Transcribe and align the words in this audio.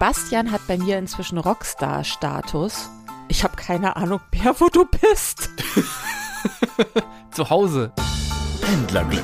Bastian 0.00 0.50
hat 0.50 0.66
bei 0.66 0.78
mir 0.78 0.96
inzwischen 0.96 1.36
Rockstar-Status. 1.36 2.88
Ich 3.28 3.44
habe 3.44 3.54
keine 3.54 3.96
Ahnung 3.96 4.22
mehr, 4.32 4.58
wo 4.58 4.68
du 4.68 4.86
bist. 4.86 5.50
Zu 7.32 7.50
Hause. 7.50 7.92
Pendlerglück 8.62 9.22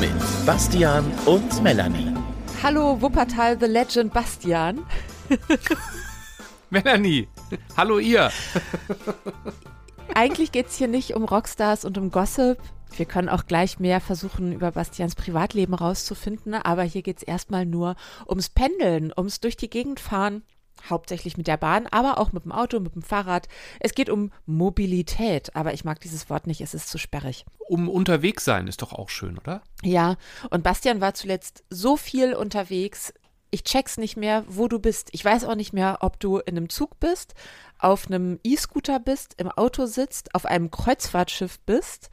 mit 0.00 0.10
Bastian 0.44 1.04
und 1.26 1.62
Melanie. 1.62 2.12
Hallo 2.60 3.00
Wuppertal 3.00 3.56
The 3.60 3.66
Legend 3.66 4.12
Bastian. 4.12 4.84
Melanie. 6.70 7.28
Hallo 7.76 8.00
ihr. 8.00 8.32
Eigentlich 10.14 10.52
geht 10.52 10.66
es 10.66 10.76
hier 10.76 10.88
nicht 10.88 11.14
um 11.14 11.24
Rockstars 11.24 11.84
und 11.84 11.98
um 11.98 12.10
Gossip. 12.10 12.58
Wir 12.96 13.06
können 13.06 13.28
auch 13.28 13.46
gleich 13.46 13.80
mehr 13.80 14.00
versuchen, 14.00 14.52
über 14.52 14.72
Bastians 14.72 15.14
Privatleben 15.14 15.74
rauszufinden, 15.74 16.54
aber 16.54 16.82
hier 16.82 17.02
geht 17.02 17.18
es 17.18 17.22
erstmal 17.22 17.66
nur 17.66 17.96
ums 18.28 18.48
Pendeln, 18.48 19.12
ums 19.16 19.40
durch 19.40 19.56
die 19.56 19.70
Gegend 19.70 19.98
fahren, 19.98 20.42
hauptsächlich 20.88 21.36
mit 21.36 21.46
der 21.46 21.56
Bahn, 21.56 21.86
aber 21.88 22.18
auch 22.18 22.32
mit 22.32 22.44
dem 22.44 22.52
Auto, 22.52 22.78
mit 22.78 22.94
dem 22.94 23.02
Fahrrad. 23.02 23.48
Es 23.80 23.94
geht 23.94 24.10
um 24.10 24.30
Mobilität, 24.46 25.56
aber 25.56 25.74
ich 25.74 25.84
mag 25.84 26.00
dieses 26.00 26.30
Wort 26.30 26.46
nicht, 26.46 26.60
es 26.60 26.74
ist 26.74 26.88
zu 26.88 26.98
sperrig. 26.98 27.44
Um 27.68 27.88
unterwegs 27.88 28.44
sein 28.44 28.68
ist 28.68 28.82
doch 28.82 28.92
auch 28.92 29.08
schön, 29.08 29.38
oder? 29.38 29.62
Ja, 29.82 30.16
und 30.50 30.62
Bastian 30.62 31.00
war 31.00 31.14
zuletzt 31.14 31.64
so 31.70 31.96
viel 31.96 32.34
unterwegs. 32.34 33.12
Ich 33.54 33.62
check's 33.62 33.98
nicht 33.98 34.16
mehr, 34.16 34.44
wo 34.48 34.66
du 34.66 34.80
bist. 34.80 35.10
Ich 35.12 35.24
weiß 35.24 35.44
auch 35.44 35.54
nicht 35.54 35.72
mehr, 35.72 35.98
ob 36.00 36.18
du 36.18 36.38
in 36.38 36.56
einem 36.56 36.68
Zug 36.70 36.98
bist, 36.98 37.34
auf 37.78 38.08
einem 38.08 38.40
E-Scooter 38.42 38.98
bist, 38.98 39.34
im 39.36 39.48
Auto 39.48 39.86
sitzt, 39.86 40.34
auf 40.34 40.44
einem 40.44 40.72
Kreuzfahrtschiff 40.72 41.60
bist. 41.60 42.10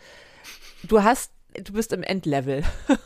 Du 0.83 1.01
hast, 1.01 1.31
du 1.55 1.73
bist 1.73 1.93
im 1.93 2.03
Endlevel. 2.03 2.63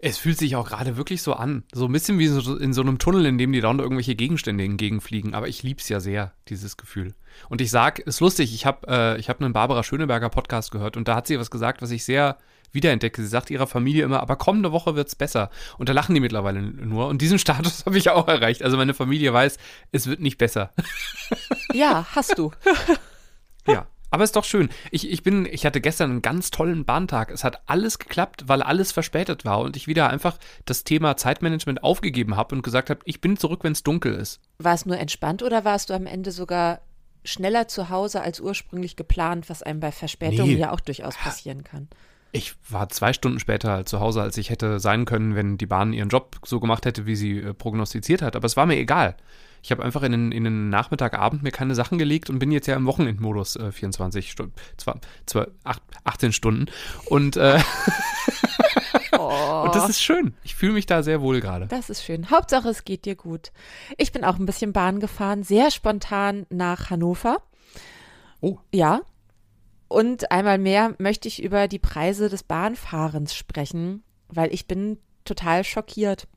Es 0.00 0.16
fühlt 0.16 0.38
sich 0.38 0.54
auch 0.54 0.68
gerade 0.68 0.96
wirklich 0.96 1.22
so 1.22 1.32
an. 1.32 1.64
So 1.74 1.86
ein 1.86 1.92
bisschen 1.92 2.20
wie 2.20 2.28
so 2.28 2.56
in 2.56 2.72
so 2.72 2.82
einem 2.82 3.00
Tunnel, 3.00 3.26
in 3.26 3.36
dem 3.36 3.50
die 3.50 3.60
dauernd 3.60 3.80
irgendwelche 3.80 4.14
Gegenstände 4.14 4.62
entgegenfliegen. 4.62 5.34
Aber 5.34 5.48
ich 5.48 5.64
lieb's 5.64 5.88
ja 5.88 5.98
sehr, 5.98 6.34
dieses 6.48 6.76
Gefühl. 6.76 7.16
Und 7.48 7.60
ich 7.60 7.72
sag, 7.72 7.98
ist 7.98 8.20
lustig, 8.20 8.54
ich 8.54 8.64
habe 8.64 8.86
äh, 8.86 9.20
hab 9.20 9.40
einen 9.40 9.52
Barbara 9.52 9.82
Schöneberger 9.82 10.28
Podcast 10.28 10.70
gehört 10.70 10.96
und 10.96 11.08
da 11.08 11.16
hat 11.16 11.26
sie 11.26 11.40
was 11.40 11.50
gesagt, 11.50 11.82
was 11.82 11.90
ich 11.90 12.04
sehr 12.04 12.38
wiederentdecke. 12.72 13.22
Sie 13.22 13.28
sagt 13.28 13.50
ihrer 13.50 13.66
Familie 13.66 14.04
immer, 14.04 14.20
aber 14.20 14.36
kommende 14.36 14.72
Woche 14.72 14.94
wird's 14.94 15.14
besser. 15.14 15.50
Und 15.78 15.88
da 15.88 15.92
lachen 15.92 16.14
die 16.14 16.20
mittlerweile 16.20 16.60
nur. 16.62 17.08
Und 17.08 17.22
diesen 17.22 17.38
Status 17.38 17.84
habe 17.86 17.98
ich 17.98 18.10
auch 18.10 18.28
erreicht. 18.28 18.62
Also 18.62 18.76
meine 18.76 18.94
Familie 18.94 19.32
weiß, 19.32 19.58
es 19.92 20.06
wird 20.06 20.20
nicht 20.20 20.38
besser. 20.38 20.72
Ja, 21.74 22.06
hast 22.14 22.38
du. 22.38 22.50
ja. 23.66 23.86
Aber 24.10 24.24
ist 24.24 24.36
doch 24.36 24.44
schön. 24.44 24.70
Ich, 24.90 25.10
ich 25.10 25.22
bin, 25.22 25.44
ich 25.44 25.66
hatte 25.66 25.82
gestern 25.82 26.10
einen 26.10 26.22
ganz 26.22 26.50
tollen 26.50 26.86
Bahntag. 26.86 27.30
Es 27.30 27.44
hat 27.44 27.60
alles 27.66 27.98
geklappt, 27.98 28.44
weil 28.46 28.62
alles 28.62 28.90
verspätet 28.90 29.44
war 29.44 29.60
und 29.60 29.76
ich 29.76 29.86
wieder 29.86 30.08
einfach 30.08 30.38
das 30.64 30.84
Thema 30.84 31.18
Zeitmanagement 31.18 31.82
aufgegeben 31.82 32.36
habe 32.36 32.54
und 32.54 32.62
gesagt 32.62 32.88
habe, 32.88 33.00
ich 33.04 33.20
bin 33.20 33.36
zurück, 33.36 33.64
wenn 33.64 33.72
es 33.72 33.82
dunkel 33.82 34.14
ist. 34.14 34.40
War 34.58 34.74
es 34.74 34.86
nur 34.86 34.96
entspannt 34.96 35.42
oder 35.42 35.64
warst 35.64 35.90
du 35.90 35.94
am 35.94 36.06
Ende 36.06 36.32
sogar 36.32 36.80
schneller 37.24 37.68
zu 37.68 37.90
Hause 37.90 38.22
als 38.22 38.40
ursprünglich 38.40 38.96
geplant, 38.96 39.50
was 39.50 39.62
einem 39.62 39.80
bei 39.80 39.92
Verspätungen 39.92 40.54
nee. 40.54 40.60
ja 40.60 40.72
auch 40.72 40.80
durchaus 40.80 41.16
passieren 41.16 41.64
kann? 41.64 41.88
Ich 42.32 42.54
war 42.68 42.88
zwei 42.90 43.12
Stunden 43.12 43.40
später 43.40 43.86
zu 43.86 44.00
Hause, 44.00 44.20
als 44.20 44.36
ich 44.36 44.50
hätte 44.50 44.80
sein 44.80 45.06
können, 45.06 45.34
wenn 45.34 45.56
die 45.56 45.66
Bahn 45.66 45.92
ihren 45.92 46.10
Job 46.10 46.36
so 46.44 46.60
gemacht 46.60 46.84
hätte, 46.84 47.06
wie 47.06 47.16
sie 47.16 47.38
äh, 47.38 47.54
prognostiziert 47.54 48.20
hat. 48.20 48.36
Aber 48.36 48.44
es 48.44 48.56
war 48.56 48.66
mir 48.66 48.76
egal. 48.76 49.16
Ich 49.62 49.70
habe 49.70 49.82
einfach 49.82 50.02
in 50.02 50.12
den, 50.12 50.32
in 50.32 50.44
den 50.44 50.68
Nachmittagabend 50.68 51.42
mir 51.42 51.50
keine 51.50 51.74
Sachen 51.74 51.98
gelegt 51.98 52.30
und 52.30 52.38
bin 52.38 52.52
jetzt 52.52 52.66
ja 52.66 52.76
im 52.76 52.86
Wochenendmodus 52.86 53.56
äh, 53.56 53.72
24 53.72 54.30
Stunden, 54.30 54.54
zwar, 54.76 55.00
zwar 55.26 55.48
8, 55.64 55.82
18 56.04 56.32
Stunden. 56.32 56.66
Und, 57.06 57.36
äh, 57.36 57.60
oh. 59.18 59.62
und 59.64 59.74
das 59.74 59.88
ist 59.88 60.02
schön. 60.02 60.34
Ich 60.44 60.54
fühle 60.54 60.74
mich 60.74 60.86
da 60.86 61.02
sehr 61.02 61.20
wohl 61.20 61.40
gerade. 61.40 61.66
Das 61.66 61.90
ist 61.90 62.04
schön. 62.04 62.30
Hauptsache, 62.30 62.68
es 62.68 62.84
geht 62.84 63.04
dir 63.04 63.16
gut. 63.16 63.52
Ich 63.96 64.12
bin 64.12 64.24
auch 64.24 64.38
ein 64.38 64.46
bisschen 64.46 64.72
Bahn 64.72 65.00
gefahren, 65.00 65.42
sehr 65.42 65.70
spontan 65.70 66.46
nach 66.50 66.90
Hannover. 66.90 67.38
Oh. 68.40 68.58
Ja. 68.72 69.00
Und 69.88 70.30
einmal 70.30 70.58
mehr 70.58 70.94
möchte 70.98 71.28
ich 71.28 71.42
über 71.42 71.66
die 71.66 71.78
Preise 71.78 72.28
des 72.28 72.42
Bahnfahrens 72.42 73.34
sprechen, 73.34 74.02
weil 74.28 74.52
ich 74.52 74.66
bin 74.66 74.98
total 75.24 75.64
schockiert. 75.64 76.28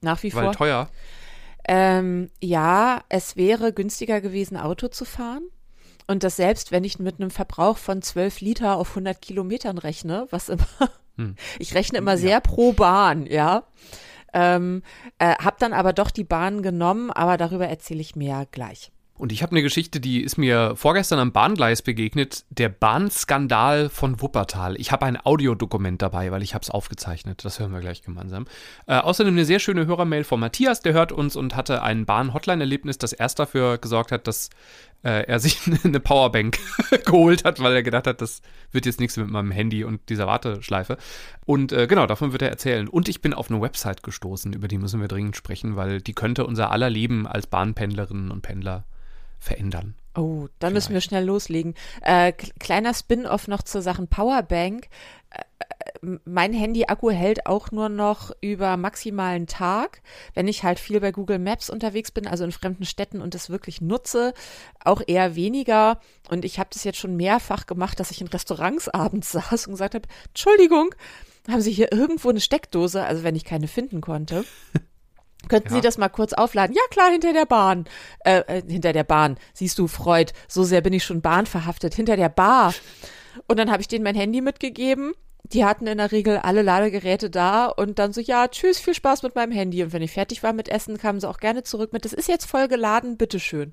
Nach 0.00 0.22
wie 0.22 0.32
weil 0.34 0.44
vor. 0.44 0.52
teuer. 0.52 0.88
Ähm, 1.68 2.30
ja, 2.40 3.02
es 3.08 3.36
wäre 3.36 3.72
günstiger 3.72 4.20
gewesen, 4.20 4.56
Auto 4.56 4.88
zu 4.88 5.04
fahren. 5.04 5.42
Und 6.06 6.22
das 6.22 6.36
selbst, 6.36 6.70
wenn 6.70 6.84
ich 6.84 7.00
mit 7.00 7.20
einem 7.20 7.30
Verbrauch 7.30 7.78
von 7.78 8.02
12 8.02 8.40
Liter 8.40 8.76
auf 8.76 8.90
100 8.90 9.20
Kilometern 9.20 9.78
rechne, 9.78 10.28
was 10.30 10.48
immer, 10.48 10.66
hm. 11.16 11.34
ich 11.58 11.74
rechne 11.74 11.98
immer 11.98 12.16
sehr 12.16 12.30
ja. 12.30 12.40
pro 12.40 12.72
Bahn, 12.72 13.26
ja. 13.26 13.64
Ähm, 14.32 14.82
äh, 15.18 15.34
hab 15.34 15.58
dann 15.58 15.72
aber 15.72 15.92
doch 15.92 16.10
die 16.10 16.24
Bahn 16.24 16.62
genommen, 16.62 17.10
aber 17.10 17.36
darüber 17.36 17.66
erzähle 17.66 18.00
ich 18.00 18.14
mehr 18.14 18.46
gleich. 18.50 18.92
Und 19.18 19.32
ich 19.32 19.42
habe 19.42 19.52
eine 19.52 19.62
Geschichte, 19.62 19.98
die 19.98 20.20
ist 20.20 20.36
mir 20.36 20.74
vorgestern 20.76 21.18
am 21.18 21.32
Bahngleis 21.32 21.80
begegnet. 21.80 22.44
Der 22.50 22.68
Bahnskandal 22.68 23.88
von 23.88 24.20
Wuppertal. 24.20 24.76
Ich 24.78 24.92
habe 24.92 25.06
ein 25.06 25.18
Audiodokument 25.24 26.02
dabei, 26.02 26.30
weil 26.32 26.42
ich 26.42 26.52
habe 26.54 26.62
es 26.62 26.70
aufgezeichnet. 26.70 27.42
Das 27.44 27.58
hören 27.58 27.72
wir 27.72 27.80
gleich 27.80 28.02
gemeinsam. 28.02 28.44
Äh, 28.86 28.96
außerdem 28.96 29.32
eine 29.32 29.46
sehr 29.46 29.58
schöne 29.58 29.86
Hörermail 29.86 30.24
von 30.24 30.38
Matthias, 30.38 30.80
der 30.80 30.92
hört 30.92 31.12
uns 31.12 31.34
und 31.34 31.56
hatte 31.56 31.82
ein 31.82 32.04
Bahn-Hotline-Erlebnis, 32.04 32.98
das 32.98 33.14
erst 33.14 33.38
dafür 33.38 33.78
gesorgt 33.78 34.12
hat, 34.12 34.26
dass 34.26 34.50
äh, 35.02 35.26
er 35.26 35.40
sich 35.40 35.60
eine 35.82 36.00
Powerbank 36.00 36.58
geholt 37.06 37.44
hat, 37.44 37.60
weil 37.60 37.74
er 37.74 37.82
gedacht 37.82 38.06
hat, 38.06 38.20
das 38.20 38.42
wird 38.70 38.84
jetzt 38.84 39.00
nichts 39.00 39.16
mit 39.16 39.28
meinem 39.28 39.50
Handy 39.50 39.82
und 39.84 40.06
dieser 40.10 40.26
Warteschleife. 40.26 40.98
Und 41.46 41.72
äh, 41.72 41.86
genau, 41.86 42.06
davon 42.06 42.32
wird 42.32 42.42
er 42.42 42.50
erzählen. 42.50 42.86
Und 42.86 43.08
ich 43.08 43.22
bin 43.22 43.32
auf 43.32 43.50
eine 43.50 43.62
Website 43.62 44.02
gestoßen, 44.02 44.52
über 44.52 44.68
die 44.68 44.76
müssen 44.76 45.00
wir 45.00 45.08
dringend 45.08 45.36
sprechen, 45.36 45.76
weil 45.76 46.02
die 46.02 46.12
könnte 46.12 46.44
unser 46.44 46.70
aller 46.70 46.90
Leben 46.90 47.26
als 47.26 47.46
Bahnpendlerinnen 47.46 48.30
und 48.30 48.42
Pendler 48.42 48.84
verändern. 49.38 49.94
Oh, 50.16 50.48
dann 50.60 50.72
müssen 50.72 50.94
wir 50.94 51.02
schnell 51.02 51.24
loslegen. 51.24 51.74
Äh, 52.00 52.32
kleiner 52.32 52.94
Spin-off 52.94 53.48
noch 53.48 53.62
zur 53.62 53.82
Sachen 53.82 54.08
Powerbank. 54.08 54.88
Äh, 55.30 55.42
äh, 55.58 56.18
mein 56.24 56.54
Handy-Akku 56.54 57.10
hält 57.10 57.44
auch 57.46 57.70
nur 57.70 57.90
noch 57.90 58.30
über 58.40 58.78
maximalen 58.78 59.46
Tag. 59.46 60.00
Wenn 60.32 60.48
ich 60.48 60.62
halt 60.62 60.78
viel 60.78 61.00
bei 61.00 61.12
Google 61.12 61.38
Maps 61.38 61.68
unterwegs 61.68 62.12
bin, 62.12 62.26
also 62.26 62.44
in 62.44 62.52
fremden 62.52 62.86
Städten 62.86 63.20
und 63.20 63.34
es 63.34 63.50
wirklich 63.50 63.82
nutze, 63.82 64.32
auch 64.82 65.02
eher 65.06 65.36
weniger. 65.36 66.00
Und 66.30 66.46
ich 66.46 66.58
habe 66.58 66.70
das 66.72 66.84
jetzt 66.84 66.98
schon 66.98 67.16
mehrfach 67.16 67.66
gemacht, 67.66 68.00
dass 68.00 68.10
ich 68.10 68.22
in 68.22 68.28
Restaurants 68.28 68.88
abends 68.94 69.32
saß 69.32 69.66
und 69.66 69.74
gesagt 69.74 69.94
habe, 69.94 70.08
Entschuldigung, 70.28 70.94
haben 71.46 71.60
Sie 71.60 71.72
hier 71.72 71.92
irgendwo 71.92 72.30
eine 72.30 72.40
Steckdose? 72.40 73.04
Also 73.04 73.22
wenn 73.22 73.36
ich 73.36 73.44
keine 73.44 73.68
finden 73.68 74.00
konnte. 74.00 74.44
Könnten 75.48 75.68
ja. 75.68 75.74
Sie 75.76 75.80
das 75.80 75.98
mal 75.98 76.08
kurz 76.08 76.32
aufladen? 76.32 76.74
Ja, 76.74 76.82
klar, 76.90 77.10
hinter 77.10 77.32
der 77.32 77.46
Bahn. 77.46 77.84
Äh, 78.24 78.40
äh, 78.46 78.62
hinter 78.66 78.92
der 78.92 79.04
Bahn. 79.04 79.36
Siehst 79.54 79.78
du, 79.78 79.86
Freud, 79.86 80.32
so 80.48 80.64
sehr 80.64 80.80
bin 80.80 80.92
ich 80.92 81.04
schon 81.04 81.20
bahnverhaftet. 81.20 81.94
Hinter 81.94 82.16
der 82.16 82.28
Bar. 82.28 82.74
Und 83.46 83.58
dann 83.58 83.70
habe 83.70 83.80
ich 83.80 83.88
denen 83.88 84.04
mein 84.04 84.14
Handy 84.14 84.40
mitgegeben. 84.40 85.12
Die 85.52 85.64
hatten 85.64 85.86
in 85.86 85.98
der 85.98 86.10
Regel 86.10 86.38
alle 86.38 86.62
Ladegeräte 86.62 87.30
da 87.30 87.66
und 87.66 88.00
dann 88.00 88.12
so, 88.12 88.20
ja, 88.20 88.48
tschüss, 88.48 88.80
viel 88.80 88.94
Spaß 88.94 89.22
mit 89.22 89.36
meinem 89.36 89.52
Handy. 89.52 89.82
Und 89.82 89.92
wenn 89.92 90.02
ich 90.02 90.10
fertig 90.10 90.42
war 90.42 90.52
mit 90.52 90.68
Essen, 90.68 90.98
kamen 90.98 91.20
sie 91.20 91.28
auch 91.28 91.38
gerne 91.38 91.62
zurück 91.62 91.92
mit, 91.92 92.04
das 92.04 92.12
ist 92.12 92.28
jetzt 92.28 92.46
voll 92.46 92.66
geladen, 92.66 93.16
bitteschön. 93.16 93.72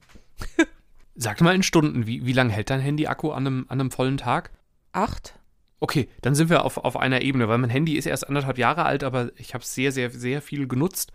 Sag 1.15 1.41
mal 1.41 1.55
in 1.55 1.63
Stunden, 1.63 2.05
wie, 2.05 2.25
wie 2.25 2.33
lange 2.33 2.53
hält 2.53 2.69
dein 2.69 2.79
Handy-Akku 2.79 3.31
an 3.31 3.47
einem, 3.47 3.65
an 3.69 3.79
einem 3.79 3.91
vollen 3.91 4.17
Tag? 4.17 4.51
Acht. 4.91 5.39
Okay, 5.79 6.09
dann 6.21 6.35
sind 6.35 6.49
wir 6.49 6.63
auf, 6.63 6.77
auf 6.77 6.95
einer 6.95 7.21
Ebene, 7.21 7.49
weil 7.49 7.57
mein 7.57 7.69
Handy 7.69 7.97
ist 7.97 8.05
erst 8.05 8.27
anderthalb 8.27 8.57
Jahre 8.57 8.85
alt, 8.85 9.03
aber 9.03 9.31
ich 9.35 9.53
habe 9.53 9.63
es 9.63 9.73
sehr, 9.75 9.91
sehr, 9.91 10.11
sehr 10.11 10.41
viel 10.41 10.67
genutzt 10.67 11.11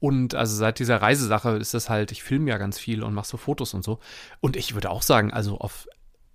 und 0.00 0.34
also 0.34 0.54
seit 0.54 0.78
dieser 0.78 1.00
Reisesache 1.00 1.56
ist 1.56 1.74
das 1.74 1.88
halt, 1.88 2.12
ich 2.12 2.22
filme 2.22 2.50
ja 2.50 2.58
ganz 2.58 2.78
viel 2.78 3.02
und 3.02 3.14
mache 3.14 3.26
so 3.26 3.36
Fotos 3.36 3.74
und 3.74 3.84
so. 3.84 4.00
Und 4.40 4.56
ich 4.56 4.74
würde 4.74 4.90
auch 4.90 5.02
sagen, 5.02 5.32
also 5.32 5.58
auf 5.58 5.86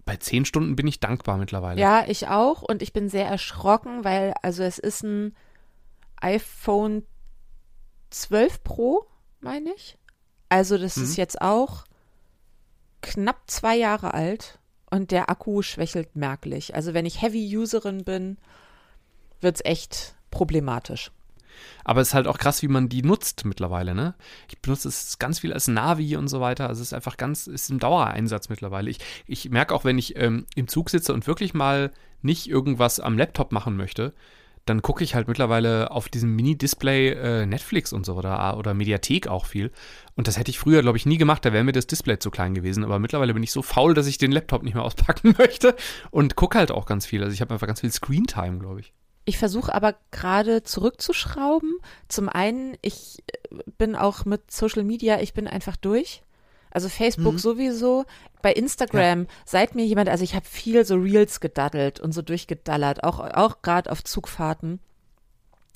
bei 0.06 0.18
zehn 0.18 0.44
Stunden 0.44 0.76
bin 0.76 0.88
ich 0.88 1.00
dankbar 1.00 1.38
mittlerweile. 1.38 1.80
Ja, 1.80 2.04
ich 2.08 2.30
auch. 2.30 2.64
Und 2.64 2.82
ich 2.82 2.94
bin 2.94 3.10
sehr 3.10 3.28
erschrocken, 3.28 4.04
weil, 4.04 4.34
also 4.42 4.64
es 4.64 4.80
ist 4.80 5.04
ein 5.04 5.36
iPhone 6.20 7.04
12 8.10 8.64
Pro, 8.64 9.06
meine 9.40 9.72
ich. 9.76 10.00
Also 10.50 10.80
das 10.80 10.98
mhm. 10.98 11.04
ist 11.04 11.16
jetzt 11.16 11.40
auch 11.42 11.84
knapp 13.02 13.42
zwei 13.46 13.78
Jahre 13.78 14.16
alt 14.16 14.58
und 14.90 15.12
der 15.12 15.30
Akku 15.30 15.62
schwächelt 15.62 16.16
merklich. 16.16 16.74
Also 16.74 16.96
wenn 16.96 17.06
ich 17.06 17.22
Heavy-Userin 17.22 18.04
bin, 18.04 18.38
wird 19.42 19.58
es 19.58 19.66
echt 19.66 20.16
problematisch. 20.32 21.12
Aber 21.84 22.02
es 22.02 22.10
ist 22.10 22.14
halt 22.14 22.28
auch 22.28 22.38
krass, 22.38 22.62
wie 22.62 22.68
man 22.68 22.90
die 22.90 23.02
nutzt 23.02 23.46
mittlerweile, 23.46 23.96
ne? 23.96 24.16
Ich 24.50 24.60
benutze 24.60 24.88
es 24.88 25.20
ganz 25.20 25.40
viel 25.40 25.54
als 25.54 25.68
Navi 25.68 26.16
und 26.16 26.28
so 26.28 26.42
weiter. 26.42 26.68
Also 26.68 26.82
es 26.82 26.90
ist 26.90 26.94
einfach 26.94 27.18
ganz, 27.18 27.48
ist 27.48 27.70
im 27.70 27.80
Dauereinsatz 27.80 28.50
mittlerweile. 28.50 28.90
Ich, 28.90 29.00
ich 29.28 29.50
merke 29.50 29.74
auch, 29.74 29.84
wenn 29.84 29.98
ich 29.98 30.16
ähm, 30.18 30.46
im 30.56 30.68
Zug 30.68 30.90
sitze 30.90 31.14
und 31.14 31.28
wirklich 31.28 31.54
mal 31.54 31.92
nicht 32.22 32.50
irgendwas 32.50 33.00
am 33.00 33.18
Laptop 33.18 33.52
machen 33.52 33.78
möchte, 33.78 34.14
dann 34.70 34.82
gucke 34.82 35.04
ich 35.04 35.16
halt 35.16 35.28
mittlerweile 35.28 35.92
auf 35.92 36.10
diesem 36.10 36.36
Mini-Display 36.36 37.10
äh, 37.10 37.46
Netflix 37.46 37.92
und 37.92 38.06
so 38.06 38.16
oder, 38.16 38.58
oder 38.58 38.74
Mediathek 38.74 39.28
auch 39.28 39.46
viel. 39.46 39.72
Und 40.16 40.28
das 40.28 40.38
hätte 40.38 40.52
ich 40.52 40.60
früher, 40.60 40.82
glaube 40.82 40.98
ich, 40.98 41.06
nie 41.06 41.18
gemacht. 41.18 41.44
Da 41.44 41.54
wäre 41.54 41.64
mir 41.64 41.72
das 41.72 41.88
Display 41.88 42.20
zu 42.20 42.30
klein 42.30 42.54
gewesen. 42.54 42.84
Aber 42.84 43.00
mittlerweile 43.00 43.34
bin 43.34 43.42
ich 43.42 43.52
so 43.52 43.62
faul, 43.62 43.94
dass 43.94 44.06
ich 44.06 44.18
den 44.18 44.32
Laptop 44.32 44.64
nicht 44.64 44.76
mehr 44.76 44.84
auspacken 44.84 45.34
möchte 45.38 45.76
und 46.12 46.36
gucke 46.36 46.58
halt 46.58 46.72
auch 46.72 46.86
ganz 46.86 47.06
viel. 47.06 47.24
Also 47.24 47.34
ich 47.34 47.42
habe 47.42 47.54
einfach 47.54 47.68
ganz 47.68 47.82
viel 47.82 47.92
Screentime, 47.92 48.60
glaube 48.60 48.82
ich. 48.82 48.94
Ich 49.30 49.38
versuche 49.38 49.76
aber 49.76 49.94
gerade 50.10 50.64
zurückzuschrauben. 50.64 51.78
Zum 52.08 52.30
einen, 52.30 52.76
ich 52.82 53.20
äh, 53.28 53.58
bin 53.78 53.96
auch 53.96 54.26
mit 54.26 54.50
Social 54.50 54.84
Media, 54.84 55.22
ich 55.22 55.36
bin 55.36 55.48
einfach 55.48 55.76
durch. 55.76 56.24
Also 56.72 56.90
Facebook 56.90 57.34
mhm. 57.34 57.38
sowieso. 57.38 58.06
Bei 58.42 58.52
Instagram, 58.52 59.22
ja. 59.22 59.28
seit 59.46 59.76
mir 59.76 59.86
jemand, 59.86 60.10
also 60.10 60.24
ich 60.24 60.34
habe 60.34 60.48
viel 60.48 60.84
so 60.84 60.96
Reels 60.96 61.42
gedaddelt 61.42 62.00
und 62.00 62.12
so 62.12 62.24
durchgedallert, 62.24 63.04
auch, 63.04 63.20
auch 63.20 63.62
gerade 63.62 63.92
auf 63.92 64.04
Zugfahrten. 64.04 64.80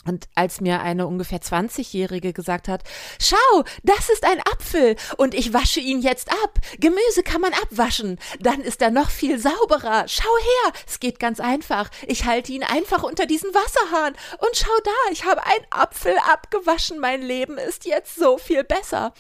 Und 0.06 0.28
als 0.36 0.60
mir 0.60 0.82
eine 0.82 1.08
ungefähr 1.08 1.40
20-Jährige 1.40 2.34
gesagt 2.34 2.68
hat, 2.68 2.84
schau, 3.22 3.64
das 3.84 4.10
ist 4.10 4.26
ein 4.26 4.40
Apfel 4.52 4.96
und 5.18 5.34
ich 5.34 5.54
wasche 5.54 5.80
ihn 5.80 6.02
jetzt 6.02 6.30
ab. 6.32 6.60
Gemüse 6.80 7.24
kann 7.24 7.42
man 7.42 7.54
abwaschen, 7.54 8.20
dann 8.40 8.62
ist 8.62 8.82
er 8.82 8.92
noch 8.92 9.10
viel 9.10 9.40
sauberer. 9.40 10.06
Schau 10.08 10.36
her, 10.38 10.74
es 10.88 11.00
geht 11.00 11.20
ganz 11.20 11.40
einfach. 11.40 11.90
Ich 12.08 12.26
halte 12.26 12.52
ihn 12.52 12.64
einfach 12.64 13.04
unter 13.04 13.26
diesen 13.26 13.54
Wasserhahn 13.54 14.14
und 14.40 14.56
schau 14.56 14.78
da, 14.84 15.12
ich 15.12 15.26
habe 15.26 15.46
einen 15.46 15.66
Apfel 15.70 16.16
abgewaschen. 16.32 17.00
Mein 17.00 17.22
Leben 17.22 17.58
ist 17.58 17.86
jetzt 17.86 18.16
so 18.16 18.38
viel 18.38 18.64
besser. 18.64 19.14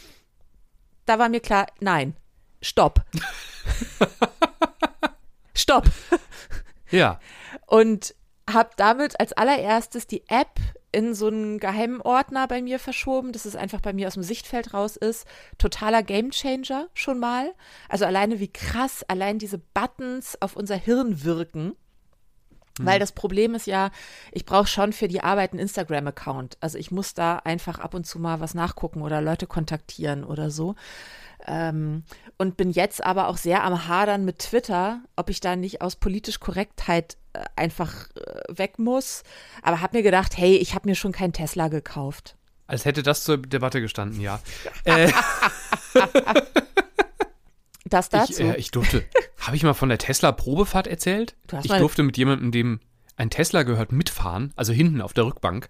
Da 1.05 1.19
war 1.19 1.29
mir 1.29 1.41
klar, 1.41 1.67
nein, 1.79 2.15
stopp. 2.61 3.01
stopp. 5.53 5.85
Ja. 6.89 7.19
Und 7.67 8.15
habe 8.53 8.69
damit 8.77 9.19
als 9.19 9.33
allererstes 9.33 10.07
die 10.07 10.23
App 10.27 10.59
in 10.91 11.13
so 11.13 11.27
einen 11.27 11.59
geheimen 11.59 12.01
Ordner 12.01 12.47
bei 12.47 12.61
mir 12.61 12.79
verschoben, 12.79 13.31
dass 13.31 13.45
es 13.45 13.55
einfach 13.55 13.81
bei 13.81 13.93
mir 13.93 14.07
aus 14.07 14.13
dem 14.13 14.23
Sichtfeld 14.23 14.73
raus 14.73 14.95
ist. 14.95 15.25
Totaler 15.57 16.03
Gamechanger 16.03 16.87
schon 16.93 17.19
mal. 17.19 17.53
Also 17.89 18.05
alleine 18.05 18.39
wie 18.39 18.51
krass 18.51 19.03
allein 19.07 19.39
diese 19.39 19.57
Buttons 19.57 20.39
auf 20.41 20.55
unser 20.55 20.75
Hirn 20.75 21.23
wirken. 21.23 21.75
Mhm. 22.79 22.85
Weil 22.85 22.99
das 22.99 23.11
Problem 23.11 23.55
ist 23.55 23.67
ja, 23.67 23.91
ich 24.31 24.45
brauche 24.45 24.67
schon 24.67 24.93
für 24.93 25.07
die 25.07 25.21
Arbeit 25.21 25.51
einen 25.51 25.59
Instagram-Account. 25.59 26.57
Also 26.59 26.77
ich 26.77 26.91
muss 26.91 27.13
da 27.13 27.37
einfach 27.37 27.79
ab 27.79 27.93
und 27.93 28.05
zu 28.05 28.19
mal 28.19 28.39
was 28.39 28.53
nachgucken 28.53 29.01
oder 29.01 29.21
Leute 29.21 29.47
kontaktieren 29.47 30.23
oder 30.23 30.49
so. 30.49 30.75
Ähm, 31.45 32.03
und 32.37 32.57
bin 32.57 32.71
jetzt 32.71 33.03
aber 33.03 33.27
auch 33.27 33.37
sehr 33.37 33.63
am 33.63 33.87
Hadern 33.87 34.25
mit 34.25 34.39
Twitter, 34.39 35.01
ob 35.15 35.29
ich 35.29 35.39
da 35.39 35.55
nicht 35.55 35.81
aus 35.81 35.97
politisch 35.97 36.39
Korrektheit 36.39 37.17
äh, 37.33 37.43
einfach 37.55 38.09
äh, 38.15 38.57
weg 38.57 38.79
muss. 38.79 39.23
Aber 39.61 39.81
habe 39.81 39.97
mir 39.97 40.03
gedacht, 40.03 40.37
hey, 40.37 40.55
ich 40.55 40.73
habe 40.73 40.87
mir 40.89 40.95
schon 40.95 41.11
keinen 41.11 41.33
Tesla 41.33 41.67
gekauft. 41.67 42.37
Als 42.65 42.85
hätte 42.85 43.03
das 43.03 43.23
zur 43.23 43.37
Debatte 43.37 43.81
gestanden, 43.81 44.21
ja. 44.21 44.39
äh. 44.85 45.11
Das 47.85 48.09
dazu. 48.09 48.33
Ich, 48.33 48.39
äh, 48.39 48.55
ich 48.57 48.71
durfte, 48.71 49.05
habe 49.39 49.55
ich 49.55 49.63
mal 49.63 49.73
von 49.73 49.89
der 49.89 49.97
Tesla-Probefahrt 49.97 50.87
erzählt? 50.87 51.35
ich 51.63 51.71
durfte 51.71 52.03
mit 52.03 52.17
jemandem, 52.17 52.51
dem 52.51 52.79
ein 53.15 53.29
Tesla 53.29 53.63
gehört, 53.63 53.91
mitfahren, 53.91 54.53
also 54.55 54.73
hinten 54.73 55.01
auf 55.01 55.13
der 55.13 55.25
Rückbank. 55.25 55.69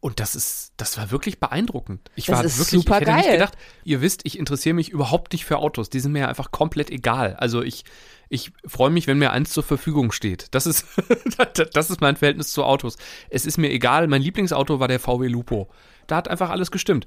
Und 0.00 0.20
das 0.20 0.36
ist, 0.36 0.72
das 0.76 0.96
war 0.96 1.10
wirklich 1.10 1.40
beeindruckend. 1.40 2.08
Ich 2.14 2.26
das 2.26 2.36
war 2.36 2.44
ist 2.44 2.58
wirklich, 2.58 2.82
super 2.82 2.94
ich 2.94 3.00
hätte 3.00 3.10
geil. 3.10 3.16
nicht 3.16 3.32
gedacht, 3.32 3.58
ihr 3.82 4.00
wisst, 4.00 4.20
ich 4.24 4.38
interessiere 4.38 4.74
mich 4.74 4.90
überhaupt 4.90 5.32
nicht 5.32 5.44
für 5.44 5.58
Autos. 5.58 5.90
Die 5.90 5.98
sind 5.98 6.12
mir 6.12 6.20
ja 6.20 6.28
einfach 6.28 6.52
komplett 6.52 6.90
egal. 6.90 7.34
Also 7.34 7.62
ich, 7.62 7.84
ich 8.28 8.52
freue 8.64 8.90
mich, 8.90 9.08
wenn 9.08 9.18
mir 9.18 9.32
eins 9.32 9.50
zur 9.50 9.64
Verfügung 9.64 10.12
steht. 10.12 10.46
Das 10.52 10.66
ist, 10.66 10.86
das 11.72 11.90
ist 11.90 12.00
mein 12.00 12.14
Verhältnis 12.14 12.52
zu 12.52 12.62
Autos. 12.62 12.96
Es 13.28 13.44
ist 13.44 13.58
mir 13.58 13.72
egal. 13.72 14.06
Mein 14.06 14.22
Lieblingsauto 14.22 14.78
war 14.78 14.86
der 14.86 15.00
VW 15.00 15.26
Lupo. 15.26 15.68
Da 16.06 16.16
hat 16.16 16.28
einfach 16.28 16.50
alles 16.50 16.70
gestimmt. 16.70 17.06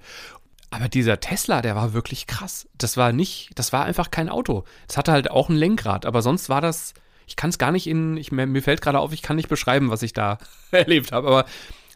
Aber 0.72 0.88
dieser 0.88 1.20
Tesla, 1.20 1.62
der 1.62 1.76
war 1.76 1.94
wirklich 1.94 2.28
krass. 2.28 2.68
Das 2.78 2.96
war 2.96 3.12
nicht, 3.12 3.52
das 3.56 3.74
war 3.74 3.84
einfach 3.86 4.10
kein 4.10 4.30
Auto. 4.30 4.64
Es 4.88 4.98
hatte 4.98 5.12
halt 5.12 5.30
auch 5.30 5.50
ein 5.50 5.56
Lenkrad, 5.56 6.06
aber 6.06 6.22
sonst 6.22 6.48
war 6.48 6.62
das, 6.62 6.94
ich 7.28 7.36
kann 7.36 7.50
es 7.50 7.58
gar 7.58 7.72
nicht 7.72 7.88
in, 7.88 8.16
ich, 8.16 8.32
mir 8.32 8.64
fällt 8.64 8.82
gerade 8.82 9.00
auf, 9.00 9.12
ich 9.12 9.22
kann 9.22 9.36
nicht 9.36 9.50
beschreiben, 9.50 9.90
was 9.90 10.02
ich 10.02 10.14
da 10.14 10.38
erlebt 10.72 11.12
habe. 11.12 11.28
Aber 11.28 11.46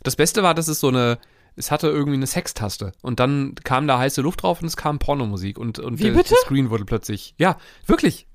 das 0.03 0.17
Beste 0.17 0.43
war, 0.43 0.53
dass 0.53 0.67
es 0.67 0.81
so 0.81 0.89
eine, 0.89 1.19
es 1.55 1.71
hatte 1.71 1.87
irgendwie 1.87 2.17
eine 2.17 2.27
Sextaste 2.27 2.91
und 3.01 3.21
dann 3.21 3.55
kam 3.63 3.87
da 3.87 3.97
heiße 3.97 4.21
Luft 4.21 4.43
drauf 4.43 4.61
und 4.61 4.67
es 4.67 4.75
kam 4.75 4.99
Pornomusik 4.99 5.57
und, 5.57 5.79
und 5.79 5.99
Wie 5.99 6.11
der, 6.11 6.23
der 6.23 6.37
Screen 6.37 6.69
wurde 6.69 6.83
plötzlich, 6.83 7.33
ja, 7.37 7.57
wirklich. 7.87 8.27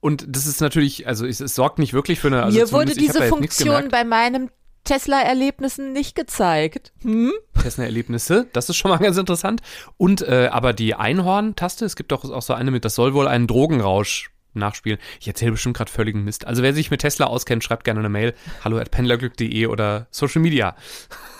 Und 0.00 0.24
das 0.28 0.46
ist 0.46 0.60
natürlich, 0.60 1.08
also 1.08 1.26
es, 1.26 1.40
es 1.40 1.56
sorgt 1.56 1.80
nicht 1.80 1.92
wirklich 1.92 2.20
für 2.20 2.28
eine. 2.28 2.44
Also 2.44 2.56
Mir 2.56 2.70
wurde 2.70 2.94
diese 2.94 3.24
Funktion 3.24 3.88
bei 3.88 4.04
meinem 4.04 4.50
Tesla-Erlebnissen 4.88 5.92
nicht 5.92 6.14
gezeigt. 6.14 6.94
Hm? 7.02 7.32
Tesla-Erlebnisse, 7.60 8.46
das 8.54 8.70
ist 8.70 8.76
schon 8.76 8.90
mal 8.90 8.96
ganz 8.96 9.18
interessant. 9.18 9.60
Und 9.98 10.22
äh, 10.22 10.48
aber 10.50 10.72
die 10.72 10.94
Einhorn-Taste, 10.94 11.84
es 11.84 11.94
gibt 11.94 12.10
auch, 12.14 12.24
auch 12.24 12.40
so 12.40 12.54
eine 12.54 12.70
mit, 12.70 12.86
das 12.86 12.94
soll 12.94 13.12
wohl 13.12 13.28
einen 13.28 13.46
Drogenrausch 13.46 14.30
nachspielen. 14.54 14.98
Ich 15.20 15.28
erzähle 15.28 15.52
bestimmt 15.52 15.76
gerade 15.76 15.92
völligen 15.92 16.24
Mist. 16.24 16.46
Also 16.46 16.62
wer 16.62 16.72
sich 16.72 16.90
mit 16.90 17.02
Tesla 17.02 17.26
auskennt, 17.26 17.62
schreibt 17.62 17.84
gerne 17.84 18.00
eine 18.00 18.08
Mail. 18.08 18.34
Hallo 18.64 18.78
at 18.78 18.90
pendlerglück.de 18.90 19.66
oder 19.66 20.06
Social 20.10 20.40
Media. 20.40 20.74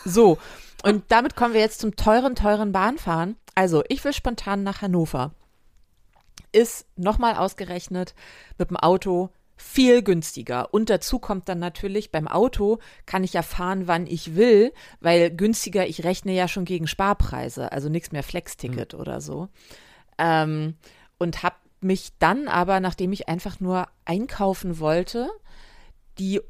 So, 0.04 0.36
und 0.82 1.04
damit 1.08 1.34
kommen 1.34 1.54
wir 1.54 1.60
jetzt 1.62 1.80
zum 1.80 1.96
teuren, 1.96 2.34
teuren 2.34 2.70
Bahnfahren. 2.72 3.36
Also, 3.54 3.82
ich 3.88 4.04
will 4.04 4.12
spontan 4.12 4.62
nach 4.62 4.82
Hannover. 4.82 5.32
Ist 6.52 6.86
nochmal 6.96 7.34
ausgerechnet 7.34 8.14
mit 8.58 8.68
dem 8.68 8.76
Auto 8.76 9.30
viel 9.58 10.02
günstiger. 10.02 10.72
Und 10.72 10.88
dazu 10.88 11.18
kommt 11.18 11.48
dann 11.48 11.58
natürlich, 11.58 12.10
beim 12.10 12.28
Auto 12.28 12.78
kann 13.04 13.24
ich 13.24 13.34
ja 13.34 13.42
fahren, 13.42 13.86
wann 13.86 14.06
ich 14.06 14.36
will, 14.36 14.72
weil 15.00 15.30
günstiger, 15.30 15.86
ich 15.86 16.04
rechne 16.04 16.32
ja 16.32 16.48
schon 16.48 16.64
gegen 16.64 16.86
Sparpreise, 16.86 17.72
also 17.72 17.88
nichts 17.90 18.12
mehr 18.12 18.22
Flex-Ticket 18.22 18.94
oder 18.94 19.20
so. 19.20 19.48
Ähm, 20.16 20.76
und 21.18 21.42
habe 21.42 21.56
mich 21.80 22.12
dann 22.18 22.48
aber, 22.48 22.80
nachdem 22.80 23.12
ich 23.12 23.28
einfach 23.28 23.60
nur 23.60 23.88
einkaufen 24.04 24.78
wollte, 24.78 25.28
die 26.18 26.40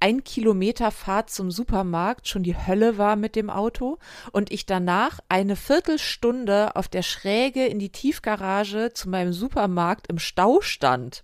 ein 0.00 0.24
Kilometer 0.24 0.90
Fahrt 0.90 1.30
zum 1.30 1.52
Supermarkt 1.52 2.26
schon 2.26 2.42
die 2.42 2.56
Hölle 2.56 2.98
war 2.98 3.14
mit 3.14 3.36
dem 3.36 3.50
Auto 3.50 3.98
und 4.32 4.50
ich 4.50 4.66
danach 4.66 5.20
eine 5.28 5.54
Viertelstunde 5.54 6.74
auf 6.74 6.88
der 6.88 7.02
Schräge 7.02 7.66
in 7.66 7.78
die 7.78 7.90
Tiefgarage 7.90 8.90
zu 8.92 9.08
meinem 9.08 9.32
Supermarkt 9.32 10.08
im 10.08 10.18
Stau 10.18 10.60
stand, 10.60 11.22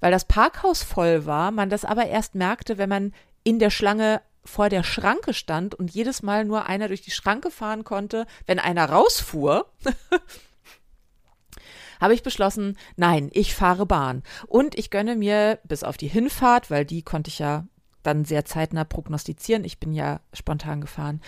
weil 0.00 0.12
das 0.12 0.24
Parkhaus 0.24 0.82
voll 0.82 1.26
war, 1.26 1.50
man 1.50 1.70
das 1.70 1.84
aber 1.84 2.06
erst 2.06 2.34
merkte, 2.34 2.78
wenn 2.78 2.88
man 2.88 3.12
in 3.44 3.58
der 3.58 3.70
Schlange 3.70 4.20
vor 4.44 4.68
der 4.68 4.82
Schranke 4.82 5.34
stand 5.34 5.74
und 5.74 5.90
jedes 5.90 6.22
Mal 6.22 6.44
nur 6.44 6.66
einer 6.66 6.88
durch 6.88 7.02
die 7.02 7.10
Schranke 7.10 7.50
fahren 7.50 7.84
konnte, 7.84 8.26
wenn 8.46 8.58
einer 8.58 8.88
rausfuhr. 8.88 9.70
habe 12.00 12.14
ich 12.14 12.22
beschlossen, 12.22 12.76
nein, 12.96 13.30
ich 13.32 13.54
fahre 13.54 13.86
Bahn. 13.86 14.22
Und 14.46 14.76
ich 14.76 14.90
gönne 14.90 15.16
mir 15.16 15.58
bis 15.64 15.82
auf 15.82 15.96
die 15.96 16.08
Hinfahrt, 16.08 16.70
weil 16.70 16.84
die 16.84 17.02
konnte 17.02 17.28
ich 17.28 17.38
ja 17.38 17.66
dann 18.02 18.24
sehr 18.24 18.44
zeitnah 18.44 18.84
prognostizieren. 18.84 19.64
Ich 19.64 19.80
bin 19.80 19.92
ja 19.92 20.20
spontan 20.32 20.80
gefahren. 20.80 21.20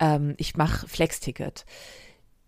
Ähm, 0.00 0.34
ich 0.38 0.56
mache 0.56 0.88
Flex-Ticket. 0.88 1.66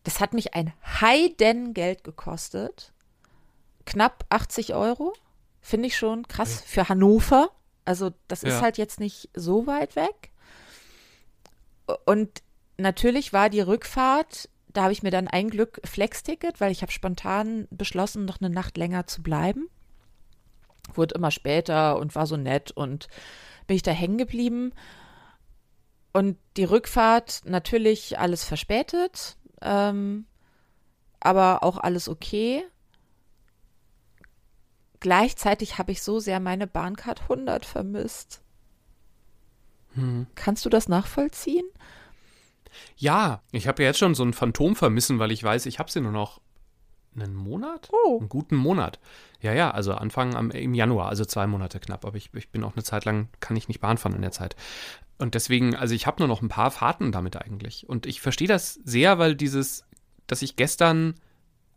Das 0.04 0.20
hat 0.20 0.32
mich 0.32 0.54
ein 0.54 0.72
Heidengeld 1.00 2.04
gekostet. 2.04 2.92
Knapp 3.84 4.24
80 4.30 4.74
Euro. 4.74 5.12
Finde 5.66 5.86
ich 5.86 5.96
schon 5.96 6.28
krass 6.28 6.60
für 6.60 6.90
Hannover. 6.90 7.48
Also, 7.86 8.10
das 8.28 8.42
ist 8.42 8.56
Ja. 8.56 8.60
halt 8.60 8.76
jetzt 8.76 9.00
nicht 9.00 9.30
so 9.34 9.66
weit 9.66 9.96
weg. 9.96 10.30
Und 12.04 12.42
natürlich 12.76 13.32
war 13.32 13.48
die 13.48 13.62
Rückfahrt, 13.62 14.50
da 14.68 14.82
habe 14.82 14.92
ich 14.92 15.02
mir 15.02 15.10
dann 15.10 15.26
ein 15.26 15.48
Glück 15.48 15.80
Flex-Ticket, 15.82 16.60
weil 16.60 16.70
ich 16.70 16.82
habe 16.82 16.92
spontan 16.92 17.66
beschlossen, 17.70 18.26
noch 18.26 18.42
eine 18.42 18.50
Nacht 18.50 18.76
länger 18.76 19.06
zu 19.06 19.22
bleiben. 19.22 19.68
Wurde 20.92 21.14
immer 21.14 21.30
später 21.30 21.98
und 21.98 22.14
war 22.14 22.26
so 22.26 22.36
nett 22.36 22.70
und 22.70 23.08
bin 23.66 23.76
ich 23.76 23.82
da 23.82 23.90
hängen 23.90 24.18
geblieben. 24.18 24.74
Und 26.12 26.36
die 26.58 26.64
Rückfahrt 26.64 27.40
natürlich 27.46 28.18
alles 28.18 28.44
verspätet, 28.44 29.38
ähm, 29.62 30.26
aber 31.20 31.62
auch 31.62 31.78
alles 31.78 32.06
okay. 32.10 32.64
Gleichzeitig 35.04 35.76
habe 35.76 35.92
ich 35.92 36.00
so 36.00 36.18
sehr 36.18 36.40
meine 36.40 36.66
Bahncard 36.66 37.20
100 37.24 37.66
vermisst. 37.66 38.40
Kannst 40.34 40.64
du 40.64 40.70
das 40.70 40.88
nachvollziehen? 40.88 41.66
Ja, 42.96 43.42
ich 43.52 43.68
habe 43.68 43.82
ja 43.82 43.90
jetzt 43.90 43.98
schon 43.98 44.14
so 44.14 44.24
ein 44.24 44.32
Phantom 44.32 44.74
vermissen, 44.74 45.18
weil 45.18 45.30
ich 45.30 45.44
weiß, 45.44 45.66
ich 45.66 45.78
habe 45.78 45.90
sie 45.90 46.00
nur 46.00 46.10
noch 46.10 46.40
einen 47.14 47.34
Monat? 47.34 47.90
Oh. 47.92 48.16
Einen 48.18 48.30
guten 48.30 48.56
Monat. 48.56 48.98
Ja, 49.42 49.52
ja, 49.52 49.72
also 49.72 49.92
Anfang 49.92 50.36
am, 50.36 50.50
im 50.50 50.72
Januar, 50.72 51.10
also 51.10 51.26
zwei 51.26 51.46
Monate 51.46 51.80
knapp. 51.80 52.06
Aber 52.06 52.16
ich, 52.16 52.32
ich 52.32 52.48
bin 52.48 52.64
auch 52.64 52.72
eine 52.72 52.82
Zeit 52.82 53.04
lang, 53.04 53.28
kann 53.40 53.58
ich 53.58 53.68
nicht 53.68 53.80
Bahn 53.80 53.98
fahren 53.98 54.16
in 54.16 54.22
der 54.22 54.32
Zeit. 54.32 54.56
Und 55.18 55.34
deswegen, 55.34 55.76
also 55.76 55.94
ich 55.94 56.06
habe 56.06 56.20
nur 56.20 56.28
noch 56.28 56.40
ein 56.40 56.48
paar 56.48 56.70
Fahrten 56.70 57.12
damit 57.12 57.36
eigentlich. 57.36 57.86
Und 57.86 58.06
ich 58.06 58.22
verstehe 58.22 58.48
das 58.48 58.72
sehr, 58.72 59.18
weil 59.18 59.36
dieses, 59.36 59.84
dass 60.26 60.40
ich 60.40 60.56
gestern 60.56 61.16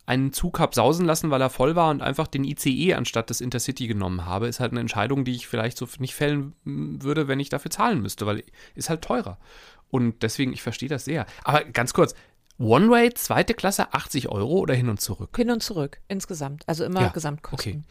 einen 0.08 0.32
Zug 0.32 0.60
habe 0.60 0.74
sausen 0.74 1.06
lassen, 1.06 1.30
weil 1.30 1.42
er 1.42 1.50
voll 1.50 1.76
war 1.76 1.92
und 1.92 2.02
einfach 2.02 2.28
den 2.28 2.46
ICE 2.46 2.94
anstatt 2.94 3.30
des 3.30 3.42
Intercity 3.42 3.88
genommen 3.88 4.26
habe, 4.26 4.48
ist 4.48 4.62
halt 4.62 4.72
eine 4.72 4.80
Entscheidung, 4.80 5.26
die 5.26 5.36
ich 5.36 5.48
vielleicht 5.48 5.78
so 5.78 5.88
nicht 6.00 6.16
fällen 6.16 6.54
mm, 6.64 7.04
würde, 7.04 7.28
wenn 7.28 7.42
ich 7.42 7.50
dafür 7.50 7.70
zahlen 7.70 8.02
müsste, 8.02 8.26
weil 8.26 8.44
ist 8.74 8.90
halt 8.90 9.02
teurer. 9.02 9.38
Und 9.90 10.24
deswegen, 10.24 10.54
ich 10.54 10.62
verstehe 10.62 10.88
das 10.88 11.06
sehr. 11.06 11.26
Aber 11.44 11.66
ganz 11.66 11.94
kurz, 11.94 12.16
One-Way, 12.58 13.14
zweite 13.16 13.54
Klasse, 13.54 13.94
80 13.94 14.30
Euro 14.30 14.60
oder 14.60 14.74
hin 14.74 14.88
und 14.88 15.02
zurück? 15.02 15.36
Hin 15.36 15.52
und 15.52 15.62
zurück 15.62 16.00
insgesamt. 16.08 16.64
Also 16.68 16.86
immer 16.86 17.02
Ja, 17.02 17.10
Gesamtkosten. 17.10 17.84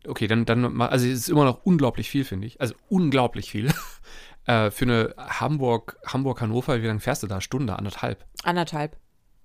okay. 0.00 0.10
okay, 0.10 0.26
dann, 0.28 0.44
dann, 0.44 0.80
also 0.80 1.06
es 1.06 1.12
ist 1.12 1.28
immer 1.28 1.44
noch 1.44 1.64
unglaublich 1.64 2.08
viel, 2.08 2.24
finde 2.24 2.46
ich. 2.46 2.60
Also 2.60 2.74
unglaublich 2.88 3.50
viel. 3.50 3.66
äh, 4.46 4.70
für 4.70 4.84
eine 4.84 5.14
Hamburg, 5.18 5.98
Hamburg-Hannover, 6.06 6.80
wie 6.80 6.86
lange 6.86 7.00
fährst 7.00 7.24
du 7.24 7.26
da? 7.26 7.40
Stunde, 7.40 7.76
anderthalb? 7.76 8.24
Anderthalb. 8.44 8.96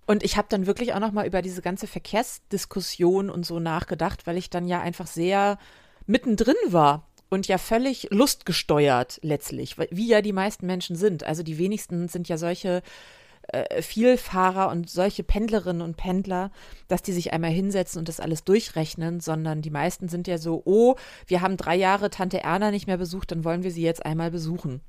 Und 0.07 0.23
ich 0.23 0.37
habe 0.37 0.47
dann 0.49 0.65
wirklich 0.65 0.93
auch 0.93 0.99
noch 0.99 1.11
mal 1.11 1.27
über 1.27 1.41
diese 1.41 1.61
ganze 1.61 1.85
Verkehrsdiskussion 1.85 3.29
und 3.29 3.45
so 3.45 3.59
nachgedacht, 3.59 4.25
weil 4.25 4.37
ich 4.37 4.49
dann 4.49 4.67
ja 4.67 4.79
einfach 4.79 5.05
sehr 5.05 5.59
mittendrin 6.05 6.55
war 6.67 7.05
und 7.29 7.47
ja 7.47 7.57
völlig 7.57 8.07
lustgesteuert 8.09 9.19
letztlich, 9.21 9.75
wie 9.91 10.07
ja 10.07 10.21
die 10.21 10.33
meisten 10.33 10.65
Menschen 10.65 10.95
sind. 10.95 11.25
Also 11.25 11.43
die 11.43 11.57
wenigsten 11.57 12.07
sind 12.07 12.29
ja 12.29 12.37
solche 12.37 12.81
äh, 13.49 13.81
Vielfahrer 13.81 14.69
und 14.69 14.89
solche 14.89 15.23
Pendlerinnen 15.23 15.81
und 15.81 15.97
Pendler, 15.97 16.51
dass 16.87 17.01
die 17.01 17.11
sich 17.11 17.33
einmal 17.33 17.51
hinsetzen 17.51 17.99
und 17.99 18.07
das 18.07 18.21
alles 18.21 18.45
durchrechnen, 18.45 19.19
sondern 19.19 19.61
die 19.61 19.69
meisten 19.69 20.07
sind 20.07 20.27
ja 20.27 20.37
so, 20.37 20.61
oh, 20.63 20.95
wir 21.27 21.41
haben 21.41 21.57
drei 21.57 21.75
Jahre 21.75 22.09
Tante 22.09 22.41
Erna 22.41 22.71
nicht 22.71 22.87
mehr 22.87 22.97
besucht, 22.97 23.31
dann 23.31 23.43
wollen 23.43 23.63
wir 23.63 23.71
sie 23.71 23.83
jetzt 23.83 24.05
einmal 24.05 24.31
besuchen. 24.31 24.79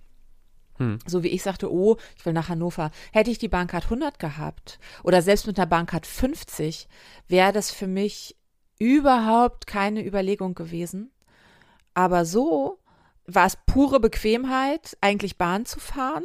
Hm. 0.78 0.98
So 1.06 1.22
wie 1.22 1.28
ich 1.28 1.42
sagte, 1.42 1.70
oh, 1.72 1.96
ich 2.16 2.24
will 2.24 2.32
nach 2.32 2.48
Hannover. 2.48 2.90
Hätte 3.12 3.30
ich 3.30 3.38
die 3.38 3.48
Bahncard 3.48 3.84
100 3.84 4.18
gehabt 4.18 4.78
oder 5.02 5.22
selbst 5.22 5.46
mit 5.46 5.58
einer 5.58 5.66
Bahncard 5.66 6.06
50, 6.06 6.88
wäre 7.28 7.52
das 7.52 7.70
für 7.70 7.86
mich 7.86 8.36
überhaupt 8.78 9.66
keine 9.66 10.04
Überlegung 10.04 10.54
gewesen. 10.54 11.10
Aber 11.94 12.24
so 12.24 12.78
war 13.26 13.46
es 13.46 13.58
pure 13.66 14.00
Bequemheit, 14.00 14.96
eigentlich 15.00 15.36
Bahn 15.36 15.66
zu 15.66 15.80
fahren, 15.80 16.24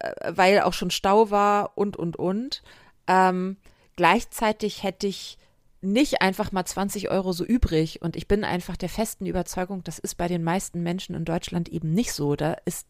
äh, 0.00 0.32
weil 0.34 0.60
auch 0.60 0.72
schon 0.72 0.90
Stau 0.90 1.30
war 1.30 1.76
und, 1.76 1.96
und, 1.96 2.16
und. 2.16 2.62
Ähm, 3.06 3.58
gleichzeitig 3.96 4.82
hätte 4.82 5.06
ich 5.06 5.38
nicht 5.82 6.22
einfach 6.22 6.50
mal 6.50 6.64
20 6.64 7.10
Euro 7.10 7.32
so 7.32 7.44
übrig. 7.44 8.00
Und 8.00 8.16
ich 8.16 8.26
bin 8.26 8.42
einfach 8.42 8.76
der 8.76 8.88
festen 8.88 9.26
Überzeugung, 9.26 9.84
das 9.84 9.98
ist 9.98 10.16
bei 10.16 10.28
den 10.28 10.42
meisten 10.42 10.82
Menschen 10.82 11.14
in 11.14 11.26
Deutschland 11.26 11.68
eben 11.68 11.92
nicht 11.92 12.12
so. 12.14 12.34
Da 12.36 12.56
ist 12.64 12.88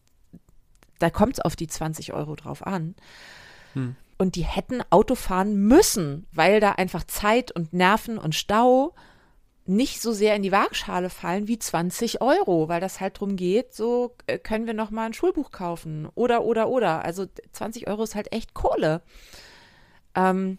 da 0.99 1.11
kommt 1.11 1.35
es 1.35 1.41
auf 1.41 1.57
die 1.57 1.67
20 1.67 2.13
Euro 2.13 2.35
drauf 2.37 2.67
an. 2.67 2.95
Hm. 3.75 3.97
Und 4.17 4.37
die 4.37 4.45
hätten 4.45 4.83
Auto 4.91 5.15
fahren 5.15 5.57
müssen, 5.57 6.27
weil 6.33 6.61
da 6.61 6.73
einfach 6.73 7.05
Zeit 7.05 7.51
und 7.53 7.73
Nerven 7.73 8.19
und 8.19 8.35
Stau 8.35 8.95
nicht 9.67 10.03
so 10.03 10.13
sehr 10.13 10.37
in 10.37 10.43
die 10.43 10.53
Waagschale 10.53 11.09
fallen 11.11 11.49
wie 11.49 11.59
20 11.59 12.21
Euro, 12.21 12.69
weil 12.69 12.81
das 12.81 13.01
halt 13.01 13.17
darum 13.17 13.37
geht, 13.37 13.73
so 13.73 14.15
äh, 14.27 14.39
können 14.39 14.67
wir 14.67 14.75
noch 14.75 14.91
mal 14.91 15.07
ein 15.07 15.15
Schulbuch 15.15 15.51
kaufen 15.51 16.07
oder, 16.15 16.45
oder, 16.45 16.69
oder. 16.69 17.05
Also 17.05 17.27
20 17.53 17.89
Euro 17.89 18.03
ist 18.03 18.15
halt 18.15 18.33
echt 18.33 18.53
Kohle. 18.53 19.03
Ähm, 20.15 20.59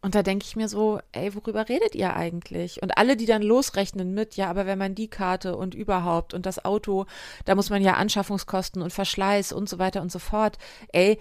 und 0.00 0.14
da 0.14 0.22
denke 0.22 0.44
ich 0.46 0.54
mir 0.54 0.68
so, 0.68 1.00
ey, 1.12 1.34
worüber 1.34 1.68
redet 1.68 1.94
ihr 1.94 2.14
eigentlich? 2.14 2.82
Und 2.82 2.96
alle, 2.96 3.16
die 3.16 3.26
dann 3.26 3.42
losrechnen 3.42 4.14
mit, 4.14 4.36
ja, 4.36 4.48
aber 4.48 4.64
wenn 4.64 4.78
man 4.78 4.94
die 4.94 5.08
Karte 5.08 5.56
und 5.56 5.74
überhaupt 5.74 6.34
und 6.34 6.46
das 6.46 6.64
Auto, 6.64 7.06
da 7.44 7.56
muss 7.56 7.70
man 7.70 7.82
ja 7.82 7.94
Anschaffungskosten 7.94 8.80
und 8.80 8.92
Verschleiß 8.92 9.52
und 9.52 9.68
so 9.68 9.78
weiter 9.78 10.00
und 10.00 10.12
so 10.12 10.20
fort. 10.20 10.56
Ey, 10.92 11.18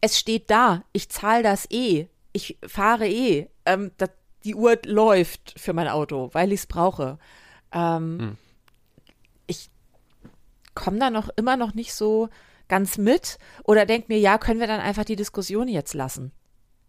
es 0.00 0.16
steht 0.16 0.48
da, 0.50 0.84
ich 0.92 1.08
zahle 1.08 1.42
das 1.42 1.68
eh, 1.70 2.06
ich 2.32 2.56
fahre 2.66 3.08
eh, 3.08 3.48
ähm, 3.66 3.90
das, 3.96 4.10
die 4.44 4.54
Uhr 4.54 4.78
läuft 4.84 5.58
für 5.58 5.72
mein 5.72 5.88
Auto, 5.88 6.30
weil 6.32 6.52
ich 6.52 6.60
es 6.60 6.66
brauche. 6.66 7.18
Ähm, 7.72 8.18
hm. 8.20 8.36
Ich 9.46 9.70
komme 10.74 10.98
da 10.98 11.10
noch 11.10 11.28
immer 11.36 11.56
noch 11.56 11.74
nicht 11.74 11.94
so 11.94 12.28
ganz 12.68 12.98
mit 12.98 13.38
oder 13.64 13.86
denke 13.86 14.12
mir, 14.12 14.20
ja, 14.20 14.38
können 14.38 14.60
wir 14.60 14.66
dann 14.68 14.80
einfach 14.80 15.04
die 15.04 15.16
Diskussion 15.16 15.66
jetzt 15.66 15.94
lassen? 15.94 16.32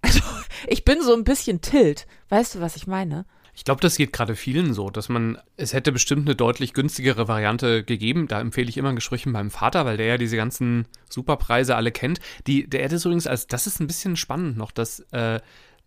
Also, 0.02 0.22
ich 0.68 0.86
bin 0.86 1.02
so 1.02 1.14
ein 1.14 1.24
bisschen 1.24 1.62
tilt. 1.62 2.08
Weißt 2.30 2.56
du, 2.56 2.62
was 2.62 2.76
ich 2.76 2.88
meine? 2.88 3.26
Ich 3.54 3.66
glaube, 3.66 3.82
das 3.82 3.98
geht 3.98 4.14
gerade 4.14 4.38
vielen 4.38 4.74
so, 4.74 4.90
dass 4.90 5.10
man, 5.10 5.38
es 5.58 5.74
hätte 5.74 5.92
bestimmt 5.92 6.26
eine 6.26 6.36
deutlich 6.36 6.74
günstigere 6.74 7.28
Variante 7.28 7.84
gegeben. 7.84 8.28
Da 8.28 8.40
empfehle 8.40 8.70
ich 8.70 8.78
immer 8.78 8.90
ein 8.90 8.96
Gespräch 8.96 9.26
mit 9.26 9.34
meinem 9.34 9.52
Vater, 9.52 9.86
weil 9.86 9.98
der 9.98 10.06
ja 10.06 10.18
diese 10.18 10.38
ganzen 10.38 10.88
Superpreise 11.10 11.76
alle 11.76 11.92
kennt. 11.92 12.22
Die, 12.48 12.70
der 12.70 12.84
hätte 12.84 12.96
es 12.96 13.04
übrigens 13.04 13.28
als, 13.28 13.48
das 13.48 13.68
ist 13.68 13.82
ein 13.82 13.88
bisschen 13.88 14.16
spannend 14.16 14.56
noch, 14.58 14.72
dass 14.72 15.02
äh, 15.12 15.42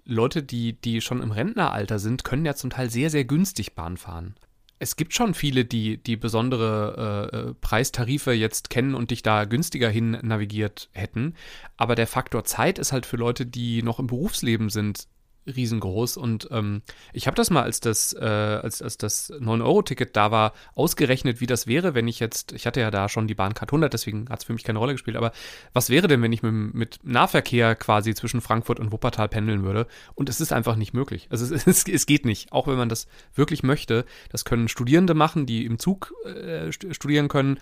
Leute, 0.04 0.42
die, 0.42 0.74
die 0.74 1.00
schon 1.00 1.22
im 1.22 1.30
Rentneralter 1.30 1.98
sind, 1.98 2.24
können 2.24 2.44
ja 2.44 2.54
zum 2.54 2.70
Teil 2.70 2.90
sehr, 2.90 3.08
sehr 3.08 3.24
günstig 3.24 3.74
Bahn 3.74 3.96
fahren 3.96 4.34
es 4.82 4.96
gibt 4.96 5.14
schon 5.14 5.32
viele, 5.32 5.64
die, 5.64 5.96
die 5.96 6.16
besondere 6.16 7.30
äh, 7.32 7.36
äh, 7.36 7.54
Preistarife 7.54 8.32
jetzt 8.32 8.68
kennen 8.68 8.96
und 8.96 9.12
dich 9.12 9.22
da 9.22 9.44
günstiger 9.44 9.88
hin 9.88 10.18
navigiert 10.22 10.90
hätten. 10.90 11.34
Aber 11.76 11.94
der 11.94 12.08
Faktor 12.08 12.42
Zeit 12.42 12.80
ist 12.80 12.90
halt 12.90 13.06
für 13.06 13.16
Leute, 13.16 13.46
die 13.46 13.84
noch 13.84 14.00
im 14.00 14.08
Berufsleben 14.08 14.70
sind, 14.70 15.06
riesengroß. 15.46 16.16
Und 16.16 16.48
ähm, 16.50 16.82
ich 17.12 17.26
habe 17.26 17.34
das 17.34 17.50
mal, 17.50 17.62
als 17.62 17.80
das, 17.80 18.12
äh, 18.12 18.24
als, 18.24 18.82
als 18.82 18.98
das 18.98 19.32
9-Euro-Ticket 19.32 20.16
da 20.16 20.30
war, 20.30 20.52
ausgerechnet, 20.74 21.40
wie 21.40 21.46
das 21.46 21.66
wäre, 21.66 21.94
wenn 21.94 22.08
ich 22.08 22.20
jetzt, 22.20 22.52
ich 22.52 22.66
hatte 22.66 22.80
ja 22.80 22.90
da 22.90 23.08
schon 23.08 23.26
die 23.26 23.34
Bahncard 23.34 23.70
100, 23.70 23.92
deswegen 23.92 24.28
hat 24.28 24.40
es 24.40 24.44
für 24.44 24.52
mich 24.52 24.64
keine 24.64 24.78
Rolle 24.78 24.92
gespielt, 24.92 25.16
aber 25.16 25.32
was 25.72 25.90
wäre 25.90 26.08
denn, 26.08 26.22
wenn 26.22 26.32
ich 26.32 26.42
mit, 26.42 26.74
mit 26.74 26.98
Nahverkehr 27.02 27.74
quasi 27.74 28.14
zwischen 28.14 28.40
Frankfurt 28.40 28.80
und 28.80 28.92
Wuppertal 28.92 29.28
pendeln 29.28 29.62
würde? 29.64 29.86
Und 30.14 30.28
es 30.28 30.40
ist 30.40 30.52
einfach 30.52 30.76
nicht 30.76 30.94
möglich. 30.94 31.28
Also 31.30 31.52
es, 31.54 31.66
es, 31.66 31.86
es 31.86 32.06
geht 32.06 32.24
nicht, 32.24 32.52
auch 32.52 32.66
wenn 32.66 32.76
man 32.76 32.88
das 32.88 33.06
wirklich 33.34 33.62
möchte. 33.62 34.04
Das 34.30 34.44
können 34.44 34.68
Studierende 34.68 35.14
machen, 35.14 35.46
die 35.46 35.64
im 35.64 35.78
Zug 35.78 36.14
äh, 36.24 36.72
studieren 36.72 37.28
können. 37.28 37.58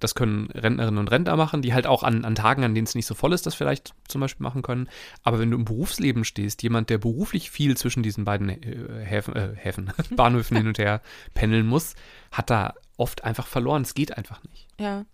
Das 0.00 0.14
können 0.14 0.50
Rentnerinnen 0.50 0.98
und 0.98 1.10
Rentner 1.10 1.36
machen, 1.36 1.62
die 1.62 1.74
halt 1.74 1.86
auch 1.86 2.02
an, 2.02 2.24
an 2.24 2.34
Tagen, 2.34 2.64
an 2.64 2.74
denen 2.74 2.86
es 2.86 2.94
nicht 2.94 3.06
so 3.06 3.14
voll 3.14 3.32
ist, 3.32 3.46
das 3.46 3.54
vielleicht 3.54 3.94
zum 4.08 4.20
Beispiel 4.20 4.42
machen 4.42 4.62
können. 4.62 4.88
Aber 5.22 5.38
wenn 5.38 5.50
du 5.50 5.56
im 5.56 5.64
Berufsleben 5.64 6.24
stehst, 6.24 6.62
jemand, 6.62 6.90
der 6.90 6.98
beruflich 6.98 7.50
viel 7.50 7.76
zwischen 7.76 8.02
diesen 8.02 8.24
beiden 8.24 8.48
äh, 8.48 9.04
Häfen, 9.04 9.36
äh, 9.36 9.54
Häfen 9.56 9.92
Bahnhöfen 10.10 10.56
hin 10.56 10.66
und 10.66 10.78
her 10.78 11.00
pendeln 11.34 11.66
muss, 11.66 11.94
hat 12.32 12.50
da 12.50 12.74
oft 12.96 13.24
einfach 13.24 13.46
verloren. 13.46 13.82
Es 13.82 13.94
geht 13.94 14.16
einfach 14.16 14.42
nicht. 14.44 14.68
Ja. 14.78 15.04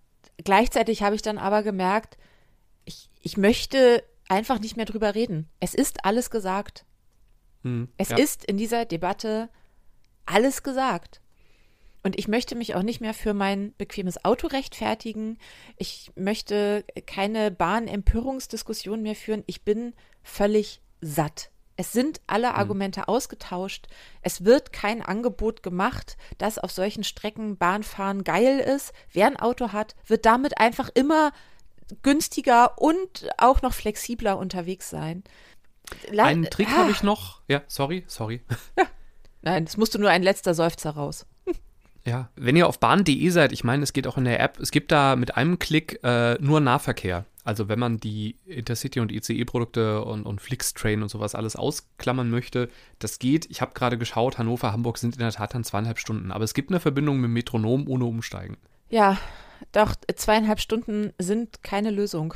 Gleichzeitig 0.43 1.03
habe 1.03 1.15
ich 1.15 1.23
dann 1.23 1.39
aber 1.39 1.63
gemerkt, 1.63 2.17
ich, 2.85 3.11
ich 3.21 3.37
möchte 3.37 4.03
einfach 4.29 4.59
nicht 4.61 4.77
mehr 4.77 4.87
drüber 4.87 5.15
reden. 5.15 5.49
Es 5.61 5.75
ist 5.75 6.05
alles 6.05 6.31
gesagt. 6.31 6.87
Hm, 7.63 7.89
es 7.99 8.11
ja. 8.11 8.17
ist 8.17 8.45
in 8.45 8.57
dieser 8.57 8.85
Debatte 8.87 9.51
alles 10.25 10.63
gesagt. 10.63 11.20
Und 12.03 12.19
ich 12.19 12.29
möchte 12.29 12.55
mich 12.55 12.75
auch 12.75 12.83
nicht 12.83 13.01
mehr 13.01 13.15
für 13.15 13.35
mein 13.35 13.75
bequemes 13.77 14.25
Auto 14.25 14.47
rechtfertigen. 14.47 15.39
Ich 15.77 16.11
möchte 16.15 16.85
keine 17.07 17.51
Bahnempörungsdiskussion 17.51 19.03
mehr 19.03 19.15
führen. 19.15 19.45
Ich 19.47 19.63
bin 19.63 19.95
völlig 20.23 20.81
satt. 21.01 21.51
Es 21.77 21.93
sind 21.93 22.21
alle 22.27 22.51
hm. 22.51 22.57
Argumente 22.57 23.01
mhm. 23.01 23.05
ausgetauscht. 23.05 23.87
Es 24.21 24.45
wird 24.45 24.73
kein 24.73 25.03
Angebot 25.03 25.63
gemacht, 25.63 26.17
dass 26.37 26.59
auf 26.59 26.71
solchen 26.71 27.05
Strecken 27.05 27.57
Bahnfahren 27.57 28.25
geil 28.25 28.61
ist. 28.61 28.93
Wer 29.13 29.27
ein 29.27 29.39
Auto 29.39 29.73
hat, 29.73 29.95
wird 30.07 30.27
damit 30.27 30.59
einfach 30.59 30.91
immer 30.93 31.33
günstiger 32.03 32.79
und 32.79 33.29
auch 33.39 33.63
noch 33.63 33.73
flexibler 33.73 34.39
unterwegs 34.39 34.91
sein. 34.91 35.25
La 36.11 36.25
Einen 36.25 36.51
Trick 36.51 36.69
ah. 36.69 36.79
habe 36.79 36.91
ich 36.91 37.03
noch. 37.03 37.41
Ja, 37.49 37.63
sorry, 37.67 38.05
sorry. 38.07 38.43
Ja. 38.77 38.85
Nein, 39.43 39.65
es 39.65 39.79
musste 39.79 39.99
nur 39.99 40.11
ein 40.11 40.23
letzter 40.23 40.53
Seufzer 40.55 40.91
raus. 40.91 41.27
Ja, 42.05 42.31
wenn 42.35 42.57
ihr 42.57 42.67
auf 42.67 42.81
bahn.de 42.81 43.29
seid, 43.29 43.53
ich 43.53 43.65
meine, 43.65 43.83
es 43.83 43.93
geht 43.93 44.07
auch 44.07 44.17
in 44.17 44.25
der 44.25 44.41
App, 44.41 44.59
es 44.59 44.71
gibt 44.71 44.91
da 44.91 45.17
mit 45.17 45.37
einem 45.37 45.59
Klick 45.59 46.01
äh, 46.03 46.35
nur 46.41 46.61
Nahverkehr. 46.61 47.27
Also 47.45 47.69
wenn 47.69 47.79
man 47.79 47.99
die 47.99 48.37
Intercity- 48.47 49.01
und 49.01 49.11
ICE-Produkte 49.11 50.05
und, 50.05 50.25
und 50.25 50.41
Flixtrain 50.41 51.03
und 51.03 51.09
sowas 51.09 51.35
alles 51.35 51.57
ausklammern 51.57 52.31
möchte, 52.31 52.69
das 52.99 53.19
geht. 53.19 53.51
Ich 53.51 53.61
habe 53.61 53.73
gerade 53.75 53.99
geschaut, 53.99 54.39
Hannover, 54.39 54.73
Hamburg 54.73 54.99
sind 54.99 55.17
in 55.17 55.21
der 55.21 55.33
Tat 55.33 55.55
dann 55.55 55.65
zweieinhalb 55.65 55.99
Stunden. 55.99 56.33
Aber 56.33 56.45
es 56.45 56.55
gibt 56.55 56.71
eine 56.71 56.81
Verbindung 56.81 57.17
mit 57.17 57.29
dem 57.29 57.33
Metronom 57.33 57.89
ohne 57.89 58.05
Umsteigen. 58.05 58.57
Ja, 58.91 59.19
doch 59.73 59.95
zweieinhalb 60.15 60.61
Stunden 60.61 61.13
sind 61.19 61.63
keine 61.63 61.91
Lösung. 61.91 62.35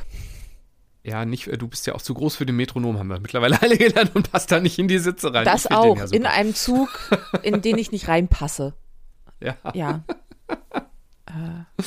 Ja, 1.03 1.27
nicht, 1.27 1.51
du 1.61 1.69
bist 1.69 1.87
ja 1.87 1.95
auch 1.95 2.01
zu 2.01 2.15
groß 2.15 2.37
für 2.37 2.47
den 2.47 2.57
Metronom, 2.57 2.99
haben 2.99 3.09
wir 3.09 3.21
mittlerweile 3.21 3.61
alle 3.63 3.77
gelernt 3.77 4.15
und 4.15 4.33
passt 4.33 4.51
da 4.51 4.59
nicht 4.59 4.79
in 4.79 4.89
die 4.89 4.99
Sitze 4.99 5.35
rein. 5.35 5.45
Das 5.45 5.67
auch, 5.67 5.99
ja 5.99 6.07
in 6.11 6.25
einem 6.25 6.55
Zug, 6.55 6.89
in 7.43 7.61
den 7.61 7.77
ich 7.77 7.93
nicht 7.93 8.09
reinpasse. 8.09 8.73
Ja. 9.45 9.57
Ja. 9.75 10.05
äh. 11.27 11.83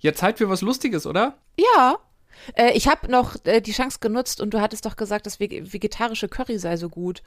Ja, 0.00 0.12
Zeit 0.12 0.36
für 0.36 0.50
was 0.50 0.60
Lustiges, 0.60 1.06
oder? 1.06 1.38
Ja. 1.58 1.96
Äh, 2.56 2.72
ich 2.72 2.88
habe 2.88 3.10
noch 3.10 3.36
äh, 3.44 3.62
die 3.62 3.72
Chance 3.72 4.00
genutzt 4.02 4.38
und 4.38 4.52
du 4.52 4.60
hattest 4.60 4.84
doch 4.84 4.96
gesagt, 4.96 5.24
das 5.24 5.40
vegetarische 5.40 6.28
Curry 6.28 6.58
sei 6.58 6.76
so 6.76 6.90
gut. 6.90 7.22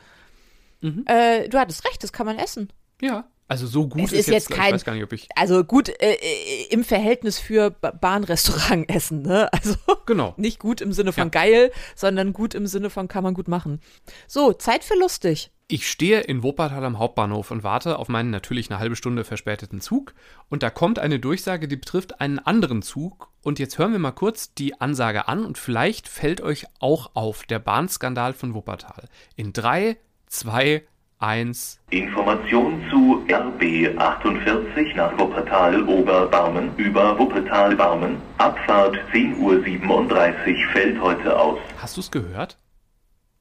Mhm. 0.81 1.03
Äh, 1.07 1.49
du 1.49 1.57
hattest 1.57 1.85
recht, 1.85 2.03
das 2.03 2.13
kann 2.13 2.27
man 2.27 2.37
essen. 2.37 2.71
Ja. 3.01 3.27
Also 3.47 3.65
so 3.65 3.87
gut 3.87 4.03
es 4.03 4.11
ist, 4.11 4.19
ist 4.19 4.27
jetzt, 4.27 4.49
kein, 4.51 4.67
ich 4.67 4.73
weiß 4.73 4.85
gar 4.85 4.93
nicht, 4.93 5.03
ob 5.03 5.13
ich. 5.13 5.27
Also 5.35 5.63
gut 5.63 5.89
äh, 5.89 6.15
äh 6.15 6.67
im 6.69 6.83
Verhältnis 6.83 7.39
für 7.39 7.71
Bahnrestaurant 7.71 8.87
essen, 8.93 9.23
ne? 9.23 9.51
Also 9.53 9.75
genau. 10.05 10.35
nicht 10.37 10.59
gut 10.59 10.79
im 10.79 10.91
Sinne 10.91 11.13
von 11.13 11.25
ja. 11.25 11.29
geil, 11.29 11.71
sondern 11.95 12.31
gut 12.31 12.53
im 12.53 12.67
Sinne 12.67 12.91
von 12.91 13.07
kann 13.07 13.23
man 13.23 13.33
gut 13.33 13.47
machen. 13.47 13.79
So, 14.27 14.53
Zeit 14.53 14.83
für 14.83 14.95
lustig. 14.99 15.49
Ich 15.69 15.89
stehe 15.89 16.21
in 16.21 16.43
Wuppertal 16.43 16.85
am 16.85 16.97
Hauptbahnhof 16.97 17.51
und 17.51 17.61
warte 17.61 17.99
auf 17.99 18.07
meinen 18.07 18.29
natürlich 18.29 18.71
eine 18.71 18.79
halbe 18.79 18.95
Stunde 18.95 19.25
verspäteten 19.25 19.81
Zug 19.81 20.13
und 20.47 20.63
da 20.63 20.69
kommt 20.69 20.97
eine 20.97 21.19
Durchsage, 21.19 21.67
die 21.67 21.75
betrifft 21.75 22.21
einen 22.21 22.39
anderen 22.39 22.81
Zug 22.81 23.27
und 23.43 23.59
jetzt 23.59 23.77
hören 23.77 23.91
wir 23.91 23.99
mal 23.99 24.13
kurz 24.13 24.53
die 24.53 24.79
Ansage 24.79 25.27
an 25.27 25.45
und 25.45 25.57
vielleicht 25.57 26.07
fällt 26.07 26.39
euch 26.39 26.67
auch 26.79 27.11
auf 27.15 27.43
der 27.43 27.59
Bahnskandal 27.59 28.31
von 28.31 28.53
Wuppertal. 28.53 29.09
In 29.35 29.51
drei, 29.51 29.97
zwei, 30.27 30.83
1. 31.19 31.81
Information 31.89 32.81
zu 32.89 33.25
RB 33.29 33.97
48 33.97 34.95
nach 34.95 35.19
Wuppertal 35.19 35.83
Oberbarmen 35.83 36.77
über 36.77 37.19
Wuppertal 37.19 37.75
Barmen. 37.75 38.21
Abfahrt 38.37 38.95
10.37 39.11 39.37
Uhr 39.37 40.71
fällt 40.71 41.01
heute 41.01 41.37
aus. 41.37 41.59
Hast 41.77 41.97
du 41.97 42.01
es 42.01 42.09
gehört? 42.09 42.57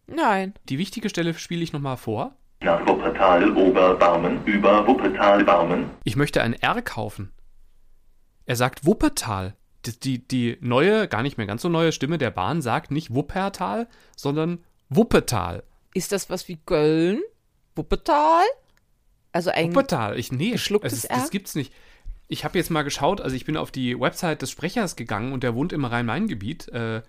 Nein. 0.07 0.55
Die 0.69 0.79
wichtige 0.79 1.09
Stelle 1.09 1.35
spiele 1.35 1.63
ich 1.63 1.73
nochmal 1.73 1.97
vor. 1.97 2.37
Nach 2.61 2.87
Wuppertal 2.87 3.57
Oberbarmen 3.57 4.45
über 4.45 4.87
Wuppertal 4.87 5.45
Barmen. 5.45 5.91
Ich 6.05 6.17
möchte 6.17 6.43
ein 6.43 6.55
R 6.55 6.81
kaufen. 6.83 7.33
Er 8.45 8.57
sagt 8.57 8.87
Wuppertal. 8.87 9.57
Die, 9.85 10.01
die, 10.01 10.27
die 10.27 10.59
neue, 10.61 11.07
gar 11.09 11.23
nicht 11.23 11.39
mehr 11.39 11.47
ganz 11.47 11.63
so 11.63 11.69
neue 11.69 11.93
Stimme 11.93 12.19
der 12.19 12.31
Bahn 12.31 12.63
sagt 12.63 12.91
nicht 12.91 13.15
Wuppertal, 13.15 13.89
sondern 14.17 14.65
Wuppertal. 14.89 15.65
Ist 15.95 16.13
das 16.13 16.31
was 16.31 16.49
wie 16.49 16.59
Köln? 16.65 17.21
Wuppertal? 17.75 18.45
Also 19.33 19.51
ein 19.51 19.71
Wuppertal. 19.71 20.19
Ich, 20.19 20.33
nee, 20.33 20.53
geschlucktes 20.53 20.93
es, 20.93 21.05
R? 21.05 21.17
das 21.17 21.31
gibt's 21.31 21.55
nicht. 21.55 21.73
Ich 22.29 22.45
habe 22.45 22.59
jetzt 22.59 22.71
mal 22.71 22.83
geschaut, 22.83 23.21
also 23.21 23.37
ich 23.37 23.45
bin 23.45 23.57
auf 23.57 23.71
die 23.71 23.99
Website 23.99 24.43
des 24.43 24.51
Sprechers 24.51 24.97
gegangen 24.97 25.33
und 25.33 25.43
der 25.43 25.55
wohnt 25.55 25.73
im 25.73 25.85
Rhein-Main-Gebiet. 25.85 26.69
Äh, 26.69 27.03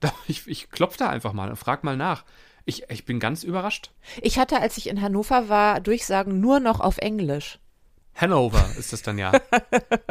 ich, 0.28 0.46
ich 0.46 0.70
klopfe 0.70 0.98
da 0.98 1.08
einfach 1.08 1.32
mal 1.32 1.50
und 1.50 1.56
frag 1.56 1.84
mal 1.84 1.96
nach. 1.96 2.24
Ich, 2.64 2.84
ich 2.90 3.04
bin 3.04 3.20
ganz 3.20 3.42
überrascht. 3.42 3.90
Ich 4.20 4.38
hatte, 4.38 4.60
als 4.60 4.76
ich 4.76 4.88
in 4.88 5.00
Hannover 5.00 5.48
war, 5.48 5.80
Durchsagen 5.80 6.40
nur 6.40 6.60
noch 6.60 6.80
auf 6.80 6.98
Englisch. 6.98 7.58
Hanover 8.14 8.64
ist 8.78 8.92
das 8.92 9.02
dann 9.02 9.18
ja. 9.18 9.32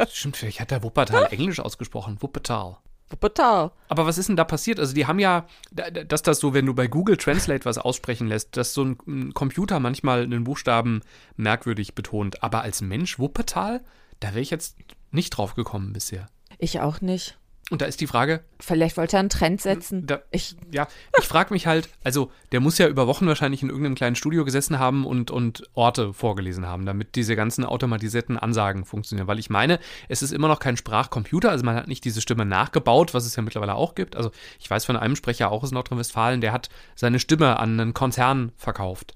Stimmt, 0.08 0.36
vielleicht 0.36 0.60
hat 0.60 0.70
der 0.70 0.82
Wuppertal 0.82 1.28
Englisch 1.32 1.60
ausgesprochen. 1.60 2.16
Wuppertal. 2.20 2.78
Wuppertal. 3.08 3.72
Aber 3.88 4.06
was 4.06 4.18
ist 4.18 4.28
denn 4.28 4.36
da 4.36 4.44
passiert? 4.44 4.78
Also 4.78 4.94
die 4.94 5.06
haben 5.06 5.18
ja, 5.18 5.46
da- 5.72 5.90
da- 5.90 6.04
dass 6.04 6.22
das 6.22 6.38
so, 6.38 6.54
wenn 6.54 6.66
du 6.66 6.74
bei 6.74 6.86
Google 6.86 7.16
Translate 7.16 7.64
was 7.64 7.78
aussprechen 7.78 8.28
lässt, 8.28 8.56
dass 8.56 8.72
so 8.74 8.84
ein, 8.84 8.98
ein 9.06 9.34
Computer 9.34 9.80
manchmal 9.80 10.22
einen 10.22 10.44
Buchstaben 10.44 11.00
merkwürdig 11.36 11.94
betont. 11.96 12.42
Aber 12.44 12.62
als 12.62 12.82
Mensch 12.82 13.18
Wuppertal, 13.18 13.80
da 14.20 14.28
wäre 14.28 14.40
ich 14.40 14.50
jetzt 14.50 14.76
nicht 15.10 15.30
drauf 15.30 15.54
gekommen 15.56 15.92
bisher. 15.92 16.26
Ich 16.58 16.80
auch 16.80 17.00
nicht. 17.00 17.36
Und 17.70 17.82
da 17.82 17.86
ist 17.86 18.00
die 18.00 18.08
Frage, 18.08 18.40
Vielleicht 18.58 18.96
wollte 18.96 19.16
er 19.16 19.20
einen 19.20 19.28
Trend 19.28 19.60
setzen. 19.60 20.04
da, 20.06 20.20
Ich, 20.32 20.56
ja, 20.72 20.88
ich 21.18 21.26
frage 21.26 21.54
mich 21.54 21.68
halt, 21.68 21.88
also 22.02 22.32
der 22.50 22.58
muss 22.58 22.78
ja 22.78 22.88
über 22.88 23.06
Wochen 23.06 23.26
wahrscheinlich 23.28 23.62
in 23.62 23.68
irgendeinem 23.68 23.94
kleinen 23.94 24.16
Studio 24.16 24.44
gesessen 24.44 24.80
haben 24.80 25.06
und, 25.06 25.30
und 25.30 25.62
Orte 25.74 26.12
vorgelesen 26.12 26.66
haben, 26.66 26.84
damit 26.84 27.14
diese 27.14 27.36
ganzen 27.36 27.64
automatisierten 27.64 28.36
Ansagen 28.36 28.84
funktionieren. 28.84 29.28
Weil 29.28 29.38
ich 29.38 29.50
meine, 29.50 29.78
es 30.08 30.20
ist 30.20 30.32
immer 30.32 30.48
noch 30.48 30.58
kein 30.58 30.76
Sprachcomputer, 30.76 31.50
also 31.50 31.64
man 31.64 31.76
hat 31.76 31.86
nicht 31.86 32.04
diese 32.04 32.20
Stimme 32.20 32.44
nachgebaut, 32.44 33.14
was 33.14 33.24
es 33.24 33.36
ja 33.36 33.42
mittlerweile 33.42 33.76
auch 33.76 33.94
gibt. 33.94 34.16
Also 34.16 34.32
ich 34.58 34.68
weiß 34.68 34.84
von 34.84 34.96
einem 34.96 35.14
Sprecher 35.14 35.52
auch 35.52 35.62
aus 35.62 35.70
Nordrhein-Westfalen, 35.70 36.40
der 36.40 36.52
hat 36.52 36.70
seine 36.96 37.20
Stimme 37.20 37.58
an 37.60 37.78
einen 37.78 37.94
Konzern 37.94 38.50
verkauft. 38.56 39.14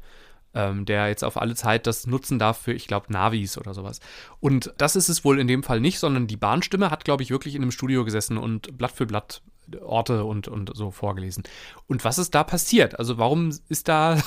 Ähm, 0.54 0.84
der 0.84 1.08
jetzt 1.08 1.25
auf 1.25 1.37
alle 1.40 1.54
Zeit 1.54 1.87
das 1.87 2.06
nutzen 2.06 2.38
darf 2.38 2.58
für, 2.58 2.73
ich 2.73 2.87
glaube, 2.87 3.12
Navis 3.12 3.58
oder 3.58 3.75
sowas. 3.75 4.00
Und 4.40 4.73
das 4.78 4.94
ist 4.94 5.08
es 5.08 5.25
wohl 5.25 5.40
in 5.40 5.49
dem 5.49 5.62
Fall 5.62 5.80
nicht, 5.80 5.99
sondern 5.99 6.26
die 6.26 6.37
Bahnstimme 6.37 6.90
hat, 6.90 7.04
glaube 7.04 7.23
ich, 7.23 7.30
wirklich 7.30 7.54
in 7.54 7.62
einem 7.62 7.73
Studio 7.73 8.04
gesessen 8.04 8.38
und 8.38 8.78
Blatt 8.78 8.92
für 8.92 9.06
Blatt 9.06 9.42
Orte 9.82 10.25
und, 10.25 10.49
und 10.49 10.70
so 10.75 10.90
vorgelesen. 10.90 11.42
Und 11.87 12.04
was 12.04 12.18
ist 12.18 12.34
da 12.34 12.44
passiert? 12.44 12.99
Also 12.99 13.18
warum 13.18 13.50
ist 13.68 13.88
da 13.88 14.18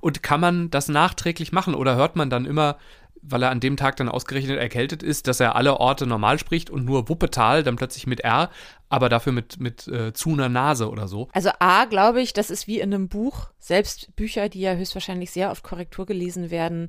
und 0.00 0.22
kann 0.22 0.40
man 0.40 0.70
das 0.70 0.88
nachträglich 0.88 1.52
machen 1.52 1.74
oder 1.74 1.96
hört 1.96 2.16
man 2.16 2.30
dann 2.30 2.46
immer, 2.46 2.76
weil 3.22 3.42
er 3.42 3.50
an 3.50 3.60
dem 3.60 3.76
Tag 3.76 3.96
dann 3.96 4.08
ausgerechnet 4.08 4.58
erkältet 4.58 5.02
ist, 5.02 5.26
dass 5.26 5.40
er 5.40 5.56
alle 5.56 5.78
Orte 5.78 6.06
normal 6.06 6.38
spricht 6.38 6.70
und 6.70 6.84
nur 6.84 7.08
Wuppetal 7.08 7.62
dann 7.62 7.76
plötzlich 7.76 8.06
mit 8.06 8.20
R, 8.20 8.50
aber 8.88 9.08
dafür 9.08 9.32
mit, 9.32 9.60
mit 9.60 9.86
äh, 9.88 10.12
zu 10.12 10.30
einer 10.30 10.48
Nase 10.48 10.90
oder 10.90 11.06
so. 11.06 11.28
also 11.32 11.50
A, 11.58 11.84
glaube 11.84 12.20
ich, 12.20 12.32
das 12.32 12.50
ist 12.50 12.66
wie 12.66 12.80
in 12.80 12.94
einem 12.94 13.08
Buch. 13.08 13.50
Selbst 13.58 14.14
Bücher, 14.16 14.48
die 14.48 14.60
ja 14.60 14.74
höchstwahrscheinlich 14.74 15.30
sehr 15.30 15.50
oft 15.50 15.62
Korrektur 15.62 16.06
gelesen 16.06 16.50
werden, 16.50 16.88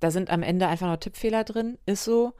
da 0.00 0.10
sind 0.10 0.30
am 0.30 0.42
Ende 0.42 0.66
einfach 0.66 0.86
noch 0.86 0.96
Tippfehler 0.96 1.44
drin. 1.44 1.78
Ist 1.86 2.04
so. 2.04 2.32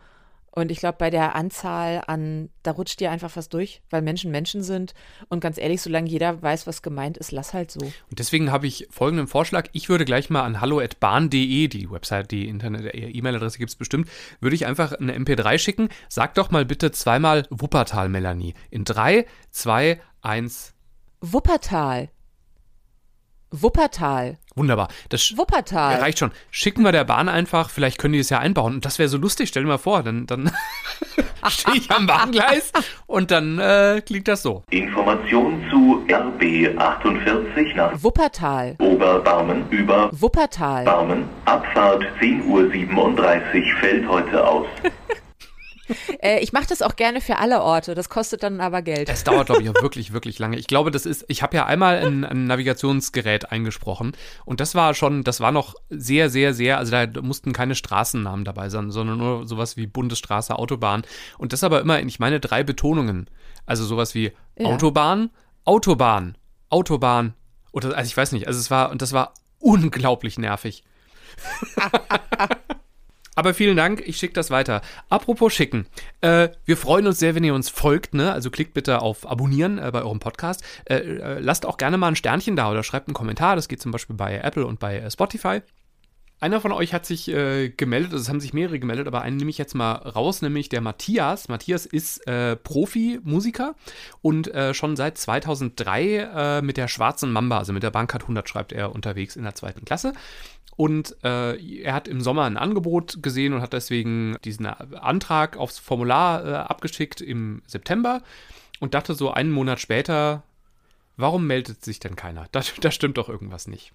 Und 0.52 0.73
ich 0.73 0.78
glaube, 0.78 0.99
bei 0.99 1.11
der 1.11 1.37
Anzahl 1.37 2.02
an, 2.07 2.50
da 2.64 2.73
rutscht 2.73 2.99
dir 2.99 3.11
einfach 3.11 3.37
was 3.37 3.49
durch, 3.49 3.83
weil 3.88 4.02
Menschen 4.02 4.33
Menschen 4.33 4.62
sind. 4.62 4.95
Und 5.28 5.40
ganz 5.40 5.59
ehrlich, 5.59 5.80
solange 5.80 6.09
jeder 6.09 6.42
weiß, 6.42 6.66
was 6.66 6.83
gemeint 6.83 7.19
ist, 7.19 7.30
lass 7.30 7.54
halt 7.54 7.71
so. 7.71 7.80
Und 7.80 8.19
deswegen 8.19 8.50
habe 8.50 8.66
ich 8.66 8.88
folgenden 8.90 9.28
Vorschlag. 9.28 9.69
Ich 9.73 9.89
würde 9.89 10.04
gleich 10.04 10.28
mal 10.28 10.43
an 10.43 10.60
hallo.bahn.de, 10.60 11.69
die 11.69 11.91
Website, 11.91 12.32
die 12.32 12.49
Internet, 12.49 12.95
äh, 12.95 13.10
E-Mail-Adresse 13.10 13.58
gibt 13.58 13.71
es 13.71 13.76
bestimmt, 13.76 14.08
würde 14.41 14.56
ich 14.56 14.67
einfach 14.67 14.93
eine 14.93 15.17
MP3 15.17 15.58
schicken. 15.58 15.89
Sag 16.08 16.34
doch 16.34 16.50
mal 16.50 16.65
bitte 16.65 16.91
zweimal 16.91 17.47
Wuppertal, 17.50 18.08
Melanie. 18.08 18.54
In 18.71 18.84
3, 18.84 19.26
2, 19.50 20.00
1. 20.23 20.75
Wuppertal. 21.21 22.08
Wuppertal. 23.52 24.39
Wunderbar. 24.60 24.88
Das 25.08 25.38
Wuppertal. 25.38 25.96
reicht 26.00 26.18
schon. 26.18 26.32
Schicken 26.50 26.84
wir 26.84 26.92
der 26.92 27.04
Bahn 27.04 27.30
einfach, 27.30 27.70
vielleicht 27.70 27.96
können 27.96 28.12
die 28.12 28.18
es 28.18 28.28
ja 28.28 28.40
einbauen. 28.40 28.75
Und 28.75 28.84
das 28.84 28.99
wäre 28.99 29.08
so 29.08 29.16
lustig, 29.16 29.49
stell 29.49 29.62
dir 29.62 29.70
mal 29.70 29.78
vor, 29.78 30.02
dann, 30.02 30.26
dann 30.26 30.52
stehe 31.49 31.78
ich 31.78 31.90
am 31.90 32.06
Bahngleis 32.06 32.70
und 33.06 33.30
dann 33.30 33.58
äh, 33.58 34.02
klingt 34.04 34.28
das 34.28 34.42
so. 34.42 34.62
Information 34.68 35.64
zu 35.70 36.04
RB 36.12 36.78
48 36.78 37.75
nach 37.75 38.02
Wuppertal. 38.02 38.76
Oberbarmen 38.78 39.64
über 39.70 40.10
Wuppertal. 40.12 40.84
Barmen. 40.84 41.25
Abfahrt 41.46 42.04
10.37 42.20 42.44
Uhr 42.46 43.78
fällt 43.80 44.06
heute 44.08 44.46
aus. 44.46 44.66
Äh, 46.23 46.41
ich 46.41 46.53
mache 46.53 46.67
das 46.67 46.83
auch 46.83 46.97
gerne 46.97 47.21
für 47.21 47.39
alle 47.39 47.63
Orte. 47.63 47.95
Das 47.95 48.09
kostet 48.09 48.43
dann 48.43 48.61
aber 48.61 48.83
Geld. 48.83 49.09
Es 49.09 49.25
dauert, 49.25 49.47
glaube 49.47 49.63
ich, 49.63 49.71
auch 49.71 49.83
wirklich, 49.83 50.13
wirklich 50.13 50.39
lange. 50.39 50.59
Ich 50.59 50.67
glaube, 50.67 50.91
das 50.91 51.07
ist, 51.07 51.25
ich 51.29 51.43
habe 51.43 51.57
ja 51.57 51.67
einmal 51.67 51.99
ein, 51.99 52.25
ein 52.25 52.47
Navigationsgerät 52.47 53.50
eingesprochen 53.50 54.13
und 54.45 54.61
das 54.61 54.75
war 54.75 54.95
schon, 54.95 55.25
das 55.25 55.41
war 55.41 55.53
noch 55.53 55.75
sehr, 55.89 56.29
sehr, 56.31 56.55
sehr, 56.55 56.79
also 56.79 56.93
da 56.93 57.23
mussten 57.23 57.53
keine 57.53 57.75
Straßennamen 57.75 58.45
dabei 58.45 58.69
sein, 58.69 58.91
sondern 58.91 59.19
nur 59.19 59.47
sowas 59.47 59.76
wie 59.76 59.87
Bundesstraße, 59.87 60.59
Autobahn 60.59 61.03
und 61.39 61.53
das 61.53 61.65
aber 61.65 61.81
immer, 61.81 61.99
in, 62.00 62.09
ich 62.09 62.19
meine, 62.19 62.41
drei 62.41 62.63
Betonungen. 62.63 63.29
Also 63.67 63.85
sowas 63.85 64.15
wie 64.15 64.33
Ja. 64.59 64.67
Autobahn, 64.67 65.31
Autobahn, 65.65 66.37
Autobahn 66.69 67.35
oder, 67.73 67.97
also 67.97 68.09
ich 68.09 68.17
weiß 68.17 68.33
nicht, 68.33 68.47
also 68.47 68.59
es 68.59 68.71
war, 68.71 68.91
und 68.91 69.00
das 69.03 69.13
war 69.13 69.35
unglaublich 69.59 70.39
nervig. 70.39 70.83
Aber 73.41 73.55
vielen 73.55 73.79
Dank, 73.79 74.03
ich 74.05 74.19
schicke 74.19 74.35
das 74.35 74.50
weiter. 74.50 74.83
Apropos 75.09 75.55
schicken. 75.55 75.87
Äh, 76.21 76.50
wir 76.67 76.76
freuen 76.76 77.07
uns 77.07 77.21
sehr, 77.21 77.35
wenn 77.35 77.43
ihr 77.43 77.55
uns 77.55 77.71
folgt, 77.71 78.13
ne? 78.13 78.31
Also 78.31 78.50
klickt 78.50 78.75
bitte 78.75 79.00
auf 79.00 79.26
Abonnieren 79.26 79.79
äh, 79.79 79.91
bei 79.91 80.03
eurem 80.03 80.21
Podcast. 80.21 80.63
Äh, 80.85 80.97
äh, 80.97 81.39
lasst 81.39 81.65
auch 81.65 81.79
gerne 81.79 81.97
mal 81.97 82.09
ein 82.09 82.17
Sternchen 82.17 82.55
da 82.55 82.71
oder 82.71 82.83
schreibt 82.83 83.09
einen 83.09 83.15
Kommentar. 83.15 83.57
Das 83.57 83.69
geht 83.69 83.81
zum 83.81 83.93
Beispiel 83.93 84.15
bei 84.15 84.37
Apple 84.37 84.67
und 84.67 84.79
bei 84.79 84.99
äh, 84.99 85.11
Spotify. 85.11 85.63
Einer 86.39 86.61
von 86.61 86.73
euch 86.73 86.95
hat 86.95 87.05
sich 87.05 87.29
äh, 87.29 87.69
gemeldet, 87.69 88.13
also 88.13 88.23
es 88.23 88.29
haben 88.31 88.41
sich 88.41 88.55
mehrere 88.55 88.79
gemeldet, 88.79 89.07
aber 89.07 89.21
einen 89.21 89.37
nehme 89.37 89.50
ich 89.50 89.59
jetzt 89.59 89.75
mal 89.75 89.93
raus, 89.93 90.41
nämlich 90.41 90.71
der 90.71 90.81
Matthias. 90.81 91.49
Matthias 91.49 91.85
ist 91.85 92.26
äh, 92.26 92.57
Profi-Musiker 92.57 93.75
und 94.23 94.53
äh, 94.55 94.73
schon 94.73 94.97
seit 94.97 95.19
2003 95.19 96.03
äh, 96.05 96.63
mit 96.63 96.79
der 96.79 96.89
Schwarzen 96.89 97.31
Mamba, 97.31 97.59
also 97.59 97.75
mit 97.75 97.83
der 97.83 97.91
Bankart 97.91 98.23
100, 98.23 98.49
schreibt 98.49 98.73
er 98.73 98.95
unterwegs 98.95 99.37
in 99.37 99.43
der 99.45 99.55
zweiten 99.55 99.85
Klasse. 99.85 100.15
Und 100.76 101.17
äh, 101.25 101.56
er 101.83 101.93
hat 101.93 102.09
im 102.09 102.21
Sommer 102.21 102.45
ein 102.45 102.56
Angebot 102.56 103.23
gesehen 103.23 103.52
und 103.52 103.61
hat 103.61 103.73
deswegen 103.73 104.37
diesen 104.45 104.67
Antrag 104.67 105.56
aufs 105.56 105.78
Formular 105.78 106.47
äh, 106.47 106.54
abgeschickt 106.54 107.21
im 107.21 107.63
September 107.67 108.23
und 108.78 108.95
dachte 108.95 109.15
so 109.15 109.30
einen 109.30 109.50
Monat 109.50 109.78
später, 109.78 110.43
warum 111.17 111.47
meldet 111.47 111.85
sich 111.85 112.00
denn 112.00 112.17
keiner? 112.17 112.47
Da, 112.52 112.63
da 112.80 112.91
stimmt 112.91 113.19
doch 113.19 113.28
irgendwas 113.28 113.69
nicht. 113.69 113.93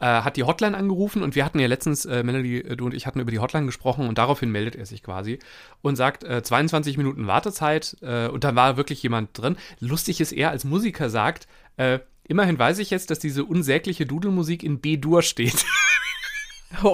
Äh, 0.00 0.06
hat 0.06 0.36
die 0.36 0.42
Hotline 0.42 0.76
angerufen 0.76 1.22
und 1.22 1.36
wir 1.36 1.44
hatten 1.44 1.60
ja 1.60 1.68
letztens, 1.68 2.04
äh, 2.04 2.24
Melanie, 2.24 2.58
äh, 2.58 2.76
du 2.76 2.86
und 2.86 2.94
ich 2.94 3.06
hatten 3.06 3.20
über 3.20 3.30
die 3.30 3.38
Hotline 3.38 3.66
gesprochen 3.66 4.08
und 4.08 4.18
daraufhin 4.18 4.50
meldet 4.50 4.74
er 4.74 4.86
sich 4.86 5.02
quasi 5.04 5.38
und 5.82 5.94
sagt, 5.94 6.24
äh, 6.24 6.42
22 6.42 6.98
Minuten 6.98 7.28
Wartezeit 7.28 7.96
äh, 8.02 8.26
und 8.26 8.42
da 8.42 8.56
war 8.56 8.76
wirklich 8.76 9.02
jemand 9.02 9.38
drin. 9.38 9.56
Lustig 9.78 10.20
ist, 10.20 10.32
er 10.32 10.50
als 10.50 10.64
Musiker 10.64 11.10
sagt, 11.10 11.46
äh, 11.76 12.00
immerhin 12.26 12.58
weiß 12.58 12.78
ich 12.78 12.90
jetzt, 12.90 13.10
dass 13.10 13.18
diese 13.18 13.44
unsägliche 13.44 14.06
Dudelmusik 14.06 14.62
in 14.62 14.80
B-Dur 14.80 15.22
steht. 15.22 15.64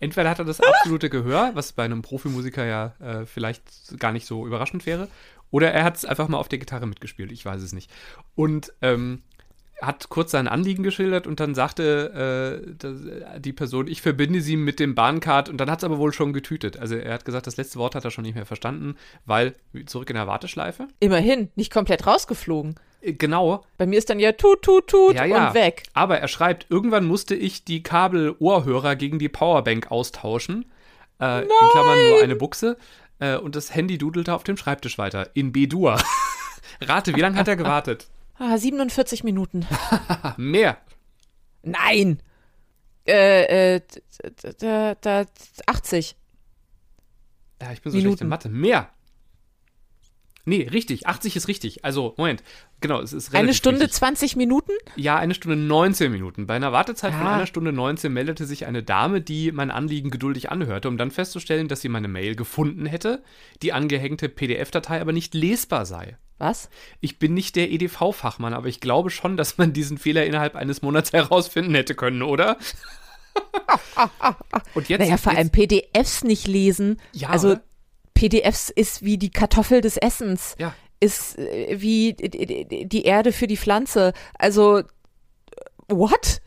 Entweder 0.00 0.30
hat 0.30 0.38
er 0.38 0.44
das 0.44 0.60
absolute 0.60 1.10
Gehör, 1.10 1.50
was 1.54 1.72
bei 1.72 1.84
einem 1.84 2.02
Profimusiker 2.02 2.64
ja 2.64 2.94
äh, 3.00 3.26
vielleicht 3.26 3.98
gar 3.98 4.12
nicht 4.12 4.26
so 4.26 4.46
überraschend 4.46 4.86
wäre, 4.86 5.08
oder 5.50 5.72
er 5.72 5.82
hat 5.84 5.96
es 5.96 6.04
einfach 6.04 6.28
mal 6.28 6.38
auf 6.38 6.48
der 6.48 6.58
Gitarre 6.58 6.86
mitgespielt, 6.86 7.32
ich 7.32 7.44
weiß 7.44 7.62
es 7.62 7.72
nicht. 7.72 7.90
Und 8.34 8.72
ähm, 8.82 9.22
hat 9.80 10.08
kurz 10.08 10.32
sein 10.32 10.48
Anliegen 10.48 10.82
geschildert 10.82 11.26
und 11.26 11.40
dann 11.40 11.54
sagte 11.54 12.62
äh, 12.66 12.74
das, 12.78 12.96
die 13.38 13.52
Person, 13.52 13.86
ich 13.86 14.02
verbinde 14.02 14.40
sie 14.40 14.56
mit 14.56 14.80
dem 14.80 14.94
Bahncard 14.94 15.48
und 15.48 15.58
dann 15.58 15.70
hat 15.70 15.78
es 15.78 15.84
aber 15.84 15.98
wohl 15.98 16.12
schon 16.12 16.32
getütet. 16.32 16.78
Also 16.78 16.96
er 16.96 17.14
hat 17.14 17.24
gesagt, 17.24 17.46
das 17.46 17.56
letzte 17.56 17.78
Wort 17.78 17.94
hat 17.94 18.04
er 18.04 18.10
schon 18.10 18.24
nicht 18.24 18.34
mehr 18.34 18.46
verstanden, 18.46 18.96
weil 19.24 19.54
zurück 19.86 20.10
in 20.10 20.16
der 20.16 20.26
Warteschleife. 20.26 20.88
Immerhin, 20.98 21.50
nicht 21.54 21.72
komplett 21.72 22.06
rausgeflogen. 22.06 22.74
Äh, 23.00 23.12
Genau, 23.12 23.64
Bei 23.76 23.86
mir 23.86 23.98
ist 23.98 24.10
dann 24.10 24.18
ja 24.18 24.32
tut, 24.32 24.62
tut, 24.62 24.88
tut 24.88 25.14
ja, 25.14 25.24
ja. 25.24 25.48
und 25.48 25.54
weg. 25.54 25.84
Aber 25.92 26.18
er 26.18 26.28
schreibt, 26.28 26.66
irgendwann 26.68 27.06
musste 27.06 27.36
ich 27.36 27.64
die 27.64 27.82
Kabel-Ohrhörer 27.82 28.96
gegen 28.96 29.20
die 29.20 29.28
Powerbank 29.28 29.90
austauschen. 29.92 30.64
Äh, 31.20 31.42
in 31.42 31.48
Klammern 31.72 31.98
nur 32.10 32.22
eine 32.22 32.36
Buchse. 32.36 32.76
Äh, 33.20 33.36
und 33.36 33.54
das 33.54 33.74
Handy 33.74 33.98
dudelte 33.98 34.34
auf 34.34 34.42
dem 34.42 34.56
Schreibtisch 34.56 34.98
weiter. 34.98 35.30
In 35.34 35.52
B-Dur. 35.52 35.98
Rate, 36.80 37.14
wie 37.14 37.20
lange 37.20 37.36
hat 37.38 37.48
er 37.48 37.56
gewartet? 37.56 38.08
Ah, 38.38 38.56
47 38.56 39.24
Minuten. 39.24 39.66
Mehr. 40.36 40.78
Nein. 41.62 42.22
Äh, 43.06 43.74
äh, 43.76 43.80
d- 43.80 44.52
d- 44.60 44.94
d- 45.02 45.26
80. 45.66 46.16
Ja, 47.60 47.72
ich 47.72 47.82
bin 47.82 47.90
so 47.90 47.96
schlecht 47.98 48.04
Minuten. 48.04 48.24
in 48.24 48.28
Mathe. 48.28 48.48
Mehr. 48.48 48.90
Nee, 50.48 50.66
richtig. 50.72 51.06
80 51.06 51.36
ist 51.36 51.48
richtig. 51.48 51.84
Also, 51.84 52.14
Moment. 52.16 52.42
Genau, 52.80 53.00
es 53.00 53.12
ist 53.12 53.34
Eine 53.34 53.52
Stunde 53.54 53.80
richtig. 53.82 53.96
20 53.98 54.36
Minuten? 54.36 54.72
Ja, 54.96 55.16
eine 55.16 55.34
Stunde 55.34 55.56
19 55.56 56.10
Minuten. 56.10 56.46
Bei 56.46 56.54
einer 56.54 56.72
Wartezeit 56.72 57.12
von 57.12 57.22
Ja. 57.24 57.34
einer 57.34 57.46
Stunde 57.46 57.72
19 57.72 58.12
meldete 58.12 58.46
sich 58.46 58.66
eine 58.66 58.82
Dame, 58.82 59.20
die 59.20 59.52
mein 59.52 59.70
Anliegen 59.70 60.10
geduldig 60.10 60.50
anhörte, 60.50 60.88
um 60.88 60.96
dann 60.96 61.10
festzustellen, 61.10 61.68
dass 61.68 61.80
sie 61.80 61.88
meine 61.88 62.08
Mail 62.08 62.34
gefunden 62.36 62.86
hätte, 62.86 63.22
die 63.62 63.72
angehängte 63.72 64.28
PDF-Datei 64.28 65.00
aber 65.00 65.12
nicht 65.12 65.34
lesbar 65.34 65.84
sei. 65.86 66.16
Was? 66.38 66.70
Ich 67.00 67.18
bin 67.18 67.34
nicht 67.34 67.56
der 67.56 67.70
EDV-Fachmann, 67.72 68.54
aber 68.54 68.68
ich 68.68 68.80
glaube 68.80 69.10
schon, 69.10 69.36
dass 69.36 69.58
man 69.58 69.72
diesen 69.72 69.98
Fehler 69.98 70.24
innerhalb 70.24 70.54
eines 70.56 70.82
Monats 70.82 71.12
herausfinden 71.12 71.74
hätte 71.74 71.94
können, 71.94 72.22
oder? 72.22 72.56
Und 74.74 74.88
jetzt, 74.88 75.00
Naja, 75.00 75.16
vor 75.16 75.32
allem 75.36 75.50
PDFs 75.50 76.24
nicht 76.24 76.46
lesen. 76.46 77.00
Ja, 77.12 77.28
also? 77.30 77.56
PDFs 78.18 78.70
ist 78.70 79.04
wie 79.04 79.18
die 79.18 79.30
Kartoffel 79.30 79.80
des 79.80 79.96
Essens. 79.96 80.56
Ja. 80.58 80.74
Ist 81.00 81.38
äh, 81.38 81.80
wie 81.80 82.14
die 82.14 83.02
Erde 83.04 83.32
für 83.32 83.46
die 83.46 83.56
Pflanze. 83.56 84.12
Also, 84.34 84.78
äh, 84.78 84.84
what? 85.88 86.40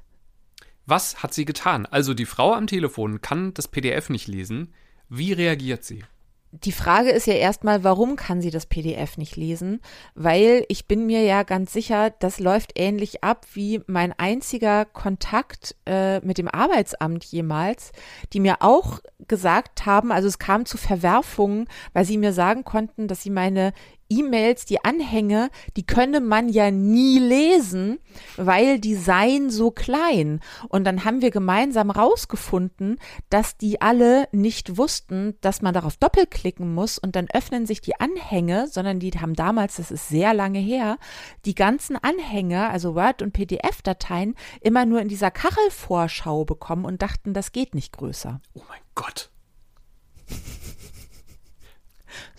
was 0.92 1.24
hat 1.24 1.34
sie 1.34 1.46
getan? 1.46 1.86
Also 1.86 2.14
die 2.14 2.26
Frau 2.26 2.54
am 2.54 2.68
Telefon 2.68 3.22
kann 3.22 3.54
das 3.54 3.68
PDF 3.68 4.10
nicht 4.10 4.28
lesen. 4.28 4.74
Wie 5.10 5.34
reagiert 5.34 5.84
sie? 5.84 6.04
Die 6.52 6.74
Frage 6.74 7.12
ist 7.12 7.28
ja 7.28 7.34
erstmal, 7.34 7.86
warum 7.86 8.18
kann 8.18 8.42
sie 8.42 8.52
das 8.52 8.66
PDF 8.66 9.18
nicht 9.18 9.38
lesen? 9.38 9.80
Weil 10.16 10.66
ich 10.68 10.86
bin 10.86 11.06
mir 11.06 11.24
ja 11.24 11.44
ganz 11.44 11.72
sicher, 11.72 12.10
das 12.10 12.40
läuft 12.40 12.74
ähnlich 12.76 13.24
ab 13.24 13.46
wie 13.54 13.82
mein 13.88 14.12
einziger 14.18 14.84
Kontakt 14.84 15.76
äh, 15.86 16.20
mit 16.20 16.38
dem 16.38 16.50
Arbeitsamt 16.50 17.24
jemals, 17.24 17.94
die 18.34 18.42
mir 18.42 18.58
auch 18.60 19.00
gesagt 19.30 19.86
haben, 19.86 20.12
also 20.12 20.28
es 20.28 20.40
kam 20.40 20.66
zu 20.66 20.78
Verwerfungen, 20.78 21.68
weil 21.94 22.04
sie 22.04 22.18
mir 22.18 22.34
sagen 22.34 22.66
konnten, 22.66 23.08
dass 23.08 23.24
sie 23.24 23.30
meine 23.30 23.72
E-Mails, 24.12 24.66
die 24.66 24.84
Anhänge, 24.84 25.50
die 25.78 25.86
könne 25.86 26.20
man 26.20 26.50
ja 26.50 26.70
nie 26.70 27.18
lesen, 27.18 28.00
weil 28.36 28.80
die 28.80 28.96
seien 28.96 29.50
so 29.50 29.72
klein. 29.72 30.42
Und 30.68 30.84
dann 30.84 31.06
haben 31.06 31.22
wir 31.22 31.32
gemeinsam 31.32 31.90
rausgefunden, 31.90 33.00
dass 33.30 33.58
die 33.58 33.82
alle 33.82 34.28
nicht 34.32 34.78
wussten, 34.78 35.36
dass 35.42 35.62
man 35.62 35.74
darauf 35.74 35.96
doppelklicken 35.98 36.74
muss 36.74 36.98
und 36.98 37.16
dann 37.16 37.28
öffnen 37.34 37.66
sich 37.66 37.82
die 37.82 38.00
Anhänge, 38.00 38.68
sondern 38.68 39.00
die 39.00 39.12
haben 39.12 39.34
damals, 39.34 39.78
das 39.78 39.92
ist 39.92 40.10
sehr 40.10 40.34
lange 40.34 40.60
her, 40.60 40.98
die 41.46 41.56
ganzen 41.56 41.96
Anhänge, 41.96 42.70
also 42.70 42.96
Word- 42.96 43.22
und 43.22 43.32
PDF-Dateien, 43.32 44.36
immer 44.60 44.86
nur 44.86 45.02
in 45.02 45.08
dieser 45.08 45.32
Kachelvorschau 45.32 46.46
bekommen 46.46 46.86
und 46.86 47.02
dachten, 47.02 47.34
das 47.34 47.52
geht 47.52 47.74
nicht 47.74 47.94
größer. 47.94 48.42
Oh 48.54 48.62
mein 48.68 48.82
Gott. 48.96 49.32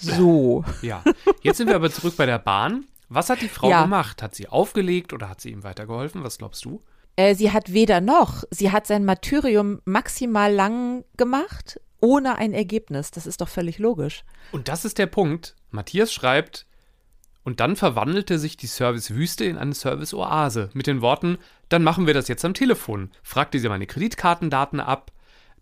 So. 0.02 0.64
Ja. 0.82 1.02
Jetzt 1.42 1.58
sind 1.58 1.68
wir 1.68 1.76
aber 1.76 1.90
zurück 1.90 2.16
bei 2.16 2.26
der 2.26 2.38
Bahn. 2.38 2.84
Was 3.08 3.30
hat 3.30 3.40
die 3.42 3.48
Frau 3.48 3.68
Ja. 3.70 3.82
gemacht? 3.82 4.22
Hat 4.22 4.34
sie 4.34 4.48
aufgelegt 4.48 5.12
oder 5.12 5.28
hat 5.28 5.40
sie 5.40 5.50
ihm 5.50 5.62
weitergeholfen? 5.64 6.24
Was 6.24 6.38
glaubst 6.38 6.64
du? 6.64 6.82
Äh, 7.16 7.34
sie 7.34 7.52
hat 7.52 7.72
weder 7.72 8.00
noch. 8.00 8.44
Sie 8.50 8.72
hat 8.72 8.86
sein 8.86 9.04
Martyrium 9.04 9.80
maximal 9.84 10.52
lang 10.52 11.04
gemacht, 11.16 11.78
ohne 12.00 12.36
ein 12.36 12.52
Ergebnis. 12.54 13.10
Das 13.10 13.26
ist 13.26 13.40
doch 13.40 13.48
völlig 13.48 13.78
logisch. 13.78 14.24
Und 14.50 14.68
das 14.68 14.84
ist 14.84 14.98
der 14.98 15.06
Punkt. 15.06 15.54
Matthias 15.70 16.12
schreibt, 16.12 16.66
und 17.44 17.60
dann 17.60 17.76
verwandelte 17.76 18.38
sich 18.38 18.56
die 18.56 18.66
Servicewüste 18.68 19.44
in 19.44 19.58
eine 19.58 19.74
Serviceoase 19.74 20.70
mit 20.74 20.86
den 20.86 21.00
Worten, 21.02 21.38
dann 21.68 21.82
machen 21.82 22.06
wir 22.06 22.14
das 22.14 22.28
jetzt 22.28 22.44
am 22.44 22.54
Telefon, 22.54 23.10
fragte 23.22 23.58
sie 23.58 23.68
meine 23.68 23.86
Kreditkartendaten 23.86 24.78
ab, 24.80 25.10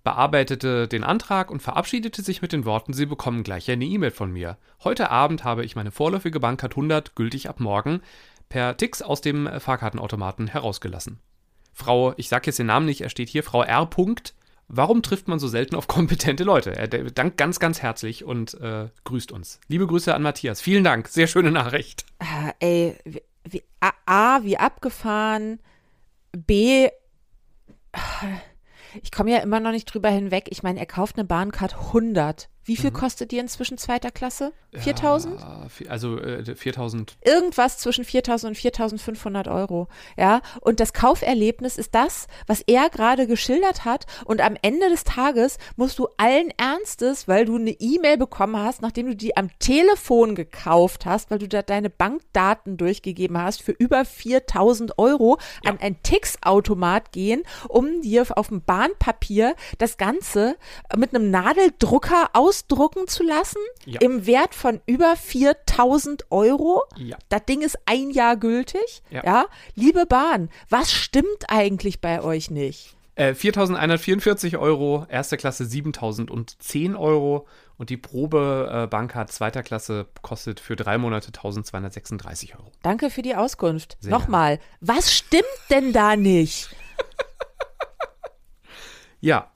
bearbeitete 0.02 0.88
den 0.88 1.04
Antrag 1.04 1.50
und 1.50 1.62
verabschiedete 1.62 2.22
sich 2.22 2.42
mit 2.42 2.52
den 2.52 2.64
Worten, 2.64 2.92
Sie 2.92 3.06
bekommen 3.06 3.42
gleich 3.42 3.70
eine 3.70 3.84
E-Mail 3.84 4.10
von 4.10 4.32
mir. 4.32 4.56
Heute 4.82 5.10
Abend 5.10 5.44
habe 5.44 5.64
ich 5.64 5.76
meine 5.76 5.90
vorläufige 5.90 6.40
Bankcard 6.40 6.72
100, 6.72 7.14
gültig 7.14 7.48
ab 7.48 7.60
morgen, 7.60 8.00
per 8.48 8.76
Tix 8.76 9.02
aus 9.02 9.20
dem 9.20 9.48
Fahrkartenautomaten 9.60 10.48
herausgelassen. 10.48 11.20
Frau, 11.72 12.14
ich 12.16 12.28
sage 12.28 12.46
jetzt 12.46 12.58
den 12.58 12.66
Namen 12.66 12.86
nicht, 12.86 13.00
er 13.00 13.10
steht 13.10 13.28
hier, 13.28 13.42
Frau 13.42 13.62
R. 13.62 13.86
Punkt. 13.86 14.34
Warum 14.72 15.02
trifft 15.02 15.26
man 15.26 15.40
so 15.40 15.48
selten 15.48 15.74
auf 15.74 15.88
kompetente 15.88 16.44
Leute? 16.44 16.76
Er 16.76 16.86
dankt 16.86 17.36
ganz, 17.36 17.58
ganz 17.58 17.82
herzlich 17.82 18.24
und 18.24 18.54
äh, 18.60 18.88
grüßt 19.04 19.32
uns. 19.32 19.60
Liebe 19.66 19.86
Grüße 19.86 20.14
an 20.14 20.22
Matthias. 20.22 20.60
Vielen 20.60 20.84
Dank. 20.84 21.08
Sehr 21.08 21.26
schöne 21.26 21.50
Nachricht. 21.50 22.04
Ah, 22.20 22.52
ey, 22.60 22.96
wie, 23.44 23.62
A, 23.80 23.90
A, 24.06 24.44
wie 24.44 24.58
abgefahren. 24.58 25.60
B, 26.32 26.88
ich 29.02 29.12
komme 29.12 29.30
ja 29.30 29.38
immer 29.38 29.60
noch 29.60 29.72
nicht 29.72 29.86
drüber 29.86 30.10
hinweg. 30.10 30.48
Ich 30.50 30.62
meine, 30.62 30.78
er 30.78 30.86
kauft 30.86 31.16
eine 31.16 31.24
Bahncard 31.24 31.74
100. 31.74 32.48
Wie 32.64 32.76
viel 32.76 32.90
kostet 32.90 33.30
die 33.32 33.38
inzwischen 33.38 33.78
zweiter 33.78 34.10
Klasse? 34.10 34.52
4000? 34.72 35.40
Ja, 35.40 35.66
also 35.88 36.18
äh, 36.18 36.54
4000. 36.54 37.16
irgendwas 37.24 37.78
zwischen 37.78 38.04
4000 38.04 38.50
und 38.50 38.54
4500 38.54 39.48
Euro. 39.48 39.88
Ja, 40.16 40.42
und 40.60 40.78
das 40.78 40.92
Kauferlebnis 40.92 41.76
ist 41.76 41.94
das, 41.94 42.28
was 42.46 42.60
er 42.60 42.88
gerade 42.90 43.26
geschildert 43.26 43.84
hat. 43.84 44.06
Und 44.24 44.40
am 44.40 44.56
Ende 44.62 44.88
des 44.88 45.04
Tages 45.04 45.58
musst 45.76 45.98
du 45.98 46.08
allen 46.18 46.52
Ernstes, 46.56 47.26
weil 47.26 47.46
du 47.46 47.56
eine 47.56 47.70
E-Mail 47.70 48.18
bekommen 48.18 48.56
hast, 48.56 48.82
nachdem 48.82 49.06
du 49.06 49.16
die 49.16 49.36
am 49.36 49.50
Telefon 49.58 50.34
gekauft 50.34 51.06
hast, 51.06 51.30
weil 51.30 51.38
du 51.38 51.48
da 51.48 51.62
deine 51.62 51.90
Bankdaten 51.90 52.76
durchgegeben 52.76 53.38
hast, 53.38 53.62
für 53.62 53.72
über 53.72 54.04
4000 54.04 54.98
Euro 54.98 55.38
an 55.64 55.78
ein 55.80 56.00
Tix-Automat 56.02 57.10
gehen, 57.10 57.42
um 57.68 58.02
dir 58.02 58.26
auf 58.36 58.48
dem 58.48 58.62
Bahnpapier 58.62 59.56
das 59.78 59.96
Ganze 59.96 60.56
mit 60.96 61.14
einem 61.14 61.30
Nadeldrucker 61.30 62.30
ausdrucken 62.50 63.06
zu 63.06 63.22
lassen, 63.22 63.60
Ja. 63.84 64.00
im 64.00 64.26
Wert 64.26 64.54
von 64.54 64.80
über 64.86 65.14
4000 65.16 66.30
Euro. 66.30 66.82
Ja. 66.96 67.16
Das 67.28 67.44
Ding 67.46 67.62
ist 67.62 67.78
ein 67.86 68.10
Jahr 68.10 68.36
gültig. 68.36 69.02
Ja. 69.10 69.22
Ja. 69.24 69.46
Liebe 69.76 70.04
Bahn, 70.06 70.50
was 70.68 70.92
stimmt 70.92 71.48
eigentlich 71.48 72.00
bei 72.00 72.22
euch 72.22 72.50
nicht? 72.50 72.96
Äh, 73.14 73.34
4144 73.34 74.56
Euro, 74.56 75.06
erste 75.08 75.36
Klasse 75.36 75.64
7010 75.64 76.96
Euro 76.96 77.46
und 77.76 77.90
die 77.90 77.96
Probe 77.96 78.88
äh, 78.90 79.26
zweiter 79.26 79.62
Klasse 79.62 80.06
kostet 80.22 80.58
für 80.58 80.74
drei 80.74 80.98
Monate 80.98 81.28
1236 81.28 82.56
Euro. 82.56 82.72
Danke 82.82 83.10
für 83.10 83.22
die 83.22 83.36
Auskunft. 83.36 83.96
Sehr 84.00 84.10
Nochmal, 84.10 84.58
was 84.80 85.12
stimmt 85.12 85.44
denn 85.70 85.92
da 85.92 86.16
nicht? 86.16 86.68
Ja. 89.22 89.52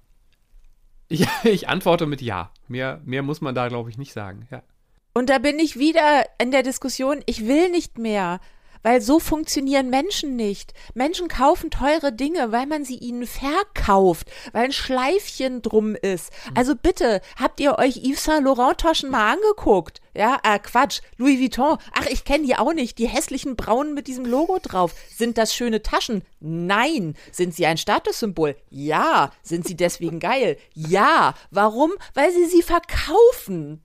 Ich, 1.08 1.26
ich 1.44 1.68
antworte 1.68 2.06
mit 2.06 2.20
Ja. 2.20 2.50
Mehr, 2.68 3.00
mehr 3.04 3.22
muss 3.22 3.40
man 3.40 3.54
da, 3.54 3.68
glaube 3.68 3.90
ich, 3.90 3.98
nicht 3.98 4.12
sagen. 4.12 4.46
Ja. 4.50 4.62
Und 5.14 5.30
da 5.30 5.38
bin 5.38 5.58
ich 5.58 5.78
wieder 5.78 6.24
in 6.38 6.50
der 6.50 6.62
Diskussion, 6.62 7.22
ich 7.26 7.46
will 7.46 7.70
nicht 7.70 7.98
mehr. 7.98 8.40
Weil 8.84 9.00
so 9.00 9.18
funktionieren 9.18 9.88
Menschen 9.88 10.36
nicht. 10.36 10.74
Menschen 10.92 11.26
kaufen 11.26 11.70
teure 11.70 12.12
Dinge, 12.12 12.52
weil 12.52 12.66
man 12.66 12.84
sie 12.84 12.98
ihnen 12.98 13.26
verkauft, 13.26 14.30
weil 14.52 14.66
ein 14.66 14.72
Schleifchen 14.72 15.62
drum 15.62 15.96
ist. 15.96 16.30
Also 16.54 16.74
bitte, 16.76 17.22
habt 17.36 17.60
ihr 17.60 17.78
euch 17.78 17.96
Yves 18.04 18.24
Saint 18.24 18.44
Laurent 18.44 18.78
Taschen 18.78 19.10
mal 19.10 19.32
angeguckt? 19.32 20.02
Ja, 20.14 20.38
äh, 20.44 20.58
Quatsch, 20.58 21.00
Louis 21.16 21.40
Vuitton. 21.40 21.78
Ach, 21.92 22.06
ich 22.06 22.24
kenne 22.24 22.46
die 22.46 22.56
auch 22.56 22.74
nicht. 22.74 22.98
Die 22.98 23.08
hässlichen 23.08 23.56
braunen 23.56 23.94
mit 23.94 24.06
diesem 24.06 24.26
Logo 24.26 24.58
drauf. 24.62 24.94
Sind 25.16 25.38
das 25.38 25.54
schöne 25.54 25.82
Taschen? 25.82 26.22
Nein. 26.40 27.16
Sind 27.32 27.54
sie 27.54 27.66
ein 27.66 27.78
Statussymbol? 27.78 28.54
Ja. 28.68 29.32
Sind 29.42 29.66
sie 29.66 29.76
deswegen 29.76 30.20
geil? 30.20 30.58
Ja. 30.74 31.34
Warum? 31.50 31.92
Weil 32.12 32.32
sie 32.32 32.44
sie 32.44 32.62
verkaufen. 32.62 33.83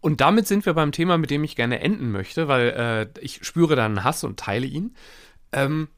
Und 0.00 0.20
damit 0.20 0.46
sind 0.46 0.66
wir 0.66 0.74
beim 0.74 0.92
Thema, 0.92 1.18
mit 1.18 1.30
dem 1.30 1.44
ich 1.44 1.56
gerne 1.56 1.80
enden 1.80 2.10
möchte, 2.10 2.48
weil 2.48 2.68
äh, 2.70 3.08
ich 3.20 3.44
spüre 3.44 3.76
da 3.76 3.84
einen 3.84 4.04
Hass 4.04 4.24
und 4.24 4.38
teile 4.38 4.66
ihn. 4.66 4.94
Ähm, 5.52 5.88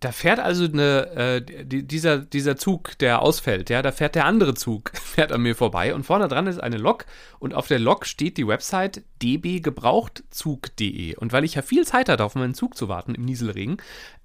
da 0.00 0.12
fährt 0.12 0.40
also 0.40 0.64
eine, 0.64 1.10
äh, 1.10 1.64
die, 1.64 1.86
dieser, 1.86 2.18
dieser 2.18 2.56
Zug, 2.56 2.96
der 2.98 3.20
ausfällt, 3.20 3.68
ja, 3.68 3.82
da 3.82 3.92
fährt 3.92 4.14
der 4.14 4.24
andere 4.24 4.54
Zug, 4.54 4.90
fährt 4.94 5.30
an 5.30 5.42
mir 5.42 5.54
vorbei 5.54 5.94
und 5.94 6.04
vorne 6.04 6.26
dran 6.28 6.46
ist 6.46 6.58
eine 6.58 6.78
Lok 6.78 7.04
und 7.38 7.52
auf 7.54 7.68
der 7.68 7.78
Lok 7.78 8.06
steht 8.06 8.38
die 8.38 8.46
Website 8.46 9.02
dbgebrauchtzug.de. 9.22 11.16
Und 11.16 11.32
weil 11.32 11.44
ich 11.44 11.54
ja 11.54 11.62
viel 11.62 11.86
Zeit 11.86 12.08
hatte, 12.08 12.24
auf 12.24 12.34
meinen 12.34 12.54
Zug 12.54 12.76
zu 12.76 12.88
warten 12.88 13.14
im 13.14 13.26
Nieselregen, 13.26 13.76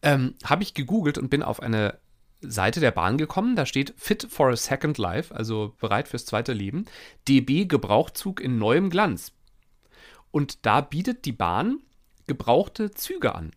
ähm, 0.02 0.36
habe 0.45 0.63
ich 0.63 0.74
gegoogelt 0.74 1.17
und 1.17 1.30
bin 1.30 1.43
auf 1.43 1.62
eine 1.62 2.00
Seite 2.41 2.80
der 2.80 2.91
Bahn 2.91 3.17
gekommen. 3.17 3.56
Da 3.56 3.65
steht 3.65 3.93
Fit 3.97 4.28
for 4.30 4.49
a 4.49 4.56
Second 4.56 4.97
Life, 4.97 5.34
also 5.34 5.75
bereit 5.80 6.08
fürs 6.08 6.25
zweite 6.25 6.54
Leben. 6.54 6.86
DB 7.28 7.65
Gebrauchzug 7.65 8.39
in 8.39 8.58
neuem 8.58 8.89
Glanz. 8.89 9.34
Und 10.32 10.65
da 10.65 10.82
bietet 10.82 11.25
die 11.25 11.32
Bahn 11.32 11.80
gebrauchte 12.28 12.91
Züge 12.91 13.34
an. 13.36 13.52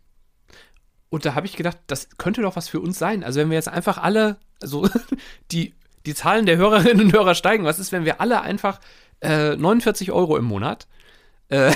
Und 1.10 1.26
da 1.26 1.34
habe 1.34 1.46
ich 1.46 1.56
gedacht, 1.56 1.78
das 1.86 2.08
könnte 2.16 2.40
doch 2.40 2.56
was 2.56 2.68
für 2.68 2.80
uns 2.80 2.98
sein. 2.98 3.22
Also 3.22 3.38
wenn 3.38 3.50
wir 3.50 3.56
jetzt 3.56 3.68
einfach 3.68 3.98
alle, 3.98 4.38
also 4.62 4.88
die, 5.52 5.74
die 6.06 6.14
Zahlen 6.14 6.46
der 6.46 6.56
Hörerinnen 6.56 7.06
und 7.06 7.12
Hörer 7.12 7.34
steigen, 7.34 7.64
was 7.64 7.78
ist, 7.78 7.92
wenn 7.92 8.06
wir 8.06 8.20
alle 8.20 8.40
einfach 8.40 8.80
äh, 9.20 9.54
49 9.56 10.10
Euro 10.10 10.38
im 10.38 10.46
Monat 10.46 10.88
äh, 11.48 11.72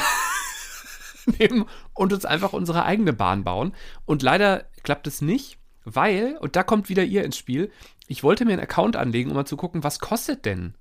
nehmen 1.38 1.66
und 1.92 2.14
uns 2.14 2.24
einfach 2.24 2.54
unsere 2.54 2.84
eigene 2.84 3.12
Bahn 3.12 3.44
bauen. 3.44 3.74
Und 4.06 4.22
leider 4.22 4.64
klappt 4.82 5.06
es 5.06 5.20
nicht, 5.20 5.58
weil, 5.86 6.36
und 6.40 6.56
da 6.56 6.64
kommt 6.64 6.88
wieder 6.88 7.04
ihr 7.04 7.24
ins 7.24 7.36
Spiel, 7.38 7.70
ich 8.08 8.22
wollte 8.22 8.44
mir 8.44 8.52
einen 8.52 8.62
Account 8.62 8.96
anlegen, 8.96 9.30
um 9.30 9.36
mal 9.36 9.46
zu 9.46 9.56
gucken, 9.56 9.82
was 9.84 10.00
kostet 10.00 10.44
denn 10.44 10.74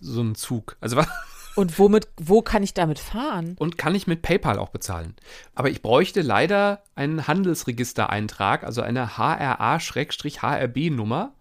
so 0.00 0.22
ein 0.22 0.34
Zug? 0.34 0.78
Also 0.80 0.96
was. 0.96 1.06
Und 1.56 1.78
womit, 1.78 2.08
wo 2.16 2.42
kann 2.42 2.64
ich 2.64 2.74
damit 2.74 2.98
fahren? 2.98 3.54
Und 3.60 3.78
kann 3.78 3.94
ich 3.94 4.08
mit 4.08 4.22
PayPal 4.22 4.58
auch 4.58 4.70
bezahlen. 4.70 5.14
Aber 5.54 5.70
ich 5.70 5.82
bräuchte 5.82 6.20
leider 6.20 6.82
einen 6.96 7.28
Handelsregistereintrag, 7.28 8.64
also 8.64 8.82
eine 8.82 9.16
HRA-HRB-Nummer. 9.16 11.32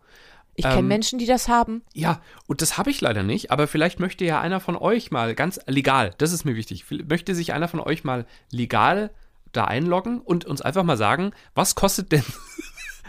Ich 0.54 0.66
kenne 0.66 0.78
Ähm, 0.78 0.88
Menschen, 0.88 1.18
die 1.18 1.26
das 1.26 1.48
haben. 1.48 1.82
Ja, 1.96 2.22
und 2.46 2.62
das 2.62 2.78
habe 2.78 2.92
ich 2.92 3.02
leider 3.02 3.24
nicht, 3.24 3.50
aber 3.50 3.66
vielleicht 3.66 4.00
möchte 4.00 4.24
ja 4.24 4.40
einer 4.40 4.60
von 4.60 4.76
euch 4.76 5.10
mal 5.10 5.34
ganz 5.34 5.60
legal, 5.66 6.14
das 6.20 6.32
ist 6.32 6.46
mir 6.46 6.56
wichtig, 6.56 6.86
möchte 7.10 7.34
sich 7.34 7.54
einer 7.54 7.68
von 7.68 7.80
euch 7.80 8.04
mal 8.04 8.28
legal 8.52 9.10
da 9.52 9.66
einloggen 9.66 10.20
und 10.20 10.46
uns 10.46 10.62
einfach 10.62 10.84
mal 10.84 10.98
sagen, 10.98 11.32
was 11.56 11.74
kostet 11.74 12.12
denn, 12.12 12.24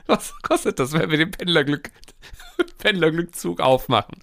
was 0.06 0.34
kostet 0.42 0.78
das, 0.78 0.92
wenn 0.92 1.10
wir 1.10 1.18
den 1.18 1.30
Pendlerglück, 1.30 1.90
Pendlerglückzug 2.78 3.60
aufmachen? 3.60 4.16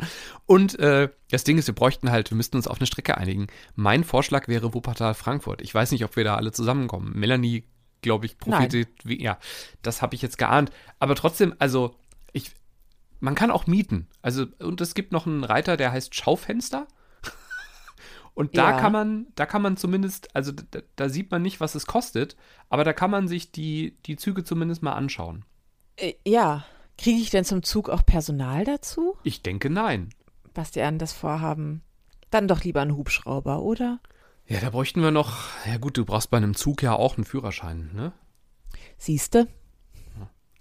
Und 0.46 0.78
äh, 0.80 1.10
das 1.30 1.44
Ding 1.44 1.58
ist, 1.58 1.68
wir 1.68 1.76
bräuchten 1.76 2.12
halt, 2.12 2.30
wir 2.32 2.38
müssten 2.38 2.58
uns 2.58 2.68
auf 2.68 2.78
eine 2.80 2.88
Strecke 2.88 3.18
einigen. 3.18 3.48
Mein 3.76 4.04
Vorschlag 4.04 4.48
wäre 4.48 4.74
Wuppertal-Frankfurt. 4.74 5.62
Ich 5.62 5.74
weiß 5.74 5.92
nicht, 5.92 6.04
ob 6.06 6.16
wir 6.16 6.24
da 6.24 6.36
alle 6.36 6.52
zusammenkommen. 6.52 7.12
Melanie, 7.18 7.64
glaube 8.02 8.26
ich, 8.26 8.38
profitiert, 8.38 8.90
wie, 9.04 9.22
ja, 9.22 9.38
das 9.82 10.02
habe 10.02 10.16
ich 10.16 10.22
jetzt 10.22 10.38
geahnt. 10.38 10.72
Aber 11.00 11.16
trotzdem, 11.16 11.56
also, 11.60 11.96
ich, 12.34 12.52
man 13.20 13.36
kann 13.36 13.52
auch 13.52 13.68
mieten. 13.68 14.08
Also, 14.22 14.46
und 14.60 14.82
es 14.82 14.94
gibt 14.94 15.12
noch 15.12 15.26
einen 15.26 15.44
Reiter, 15.44 15.78
der 15.78 15.92
heißt 15.92 16.14
Schaufenster. 16.16 16.88
Und 18.34 18.58
da 18.58 18.72
Ja. 18.72 18.80
kann 18.80 18.92
man, 18.94 19.28
da 19.36 19.46
kann 19.46 19.62
man 19.62 19.76
zumindest, 19.78 20.34
also 20.36 20.52
da, 20.54 20.80
da 20.96 21.10
sieht 21.10 21.32
man 21.32 21.42
nicht, 21.42 21.60
was 21.60 21.76
es 21.76 21.86
kostet, 21.86 22.38
aber 22.70 22.84
da 22.86 22.94
kann 22.94 23.12
man 23.12 23.28
sich 23.28 23.52
die, 23.52 23.98
die 24.06 24.16
Züge 24.16 24.44
zumindest 24.46 24.82
mal 24.84 24.94
anschauen. 24.94 25.44
Äh, 25.98 26.14
ja. 26.26 26.66
Kriege 26.98 27.20
ich 27.20 27.32
denn 27.32 27.46
zum 27.46 27.64
Zug 27.64 27.90
auch 27.90 28.06
Personal 28.06 28.64
dazu? 28.64 29.16
Ich 29.24 29.42
denke 29.42 29.70
nein. 29.70 30.10
Bastian, 30.54 31.00
das 31.00 31.14
Vorhaben. 31.14 31.82
Dann 32.30 32.48
doch 32.48 32.64
lieber 32.64 32.82
einen 32.82 32.96
Hubschrauber, 32.96 33.62
oder? 33.62 34.00
Ja, 34.46 34.60
da 34.60 34.70
bräuchten 34.70 35.02
wir 35.02 35.12
noch, 35.12 35.48
ja 35.66 35.78
gut, 35.78 35.98
du 35.98 36.06
brauchst 36.06 36.30
bei 36.30 36.38
einem 36.38 36.56
Zug 36.56 36.84
ja 36.84 36.94
auch 36.94 37.18
einen 37.18 37.26
Führerschein, 37.26 37.90
ne? 37.94 38.14
Siehste? 38.98 39.48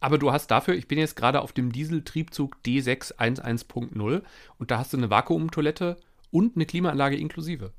Aber 0.01 0.16
du 0.16 0.33
hast 0.33 0.51
dafür, 0.51 0.75
ich 0.75 0.88
bin 0.88 0.99
jetzt 0.99 1.14
gerade 1.14 1.43
auf 1.43 1.53
dem 1.53 1.73
Dieseltriebzug 1.73 2.57
D611.0 2.64 4.23
und 4.59 4.71
da 4.71 4.79
hast 4.79 4.95
du 4.95 4.97
eine 4.97 5.11
Vakuumtoilette 5.11 5.99
und 6.31 6.57
eine 6.57 6.64
Klimaanlage 6.64 7.16
inklusive. 7.16 7.73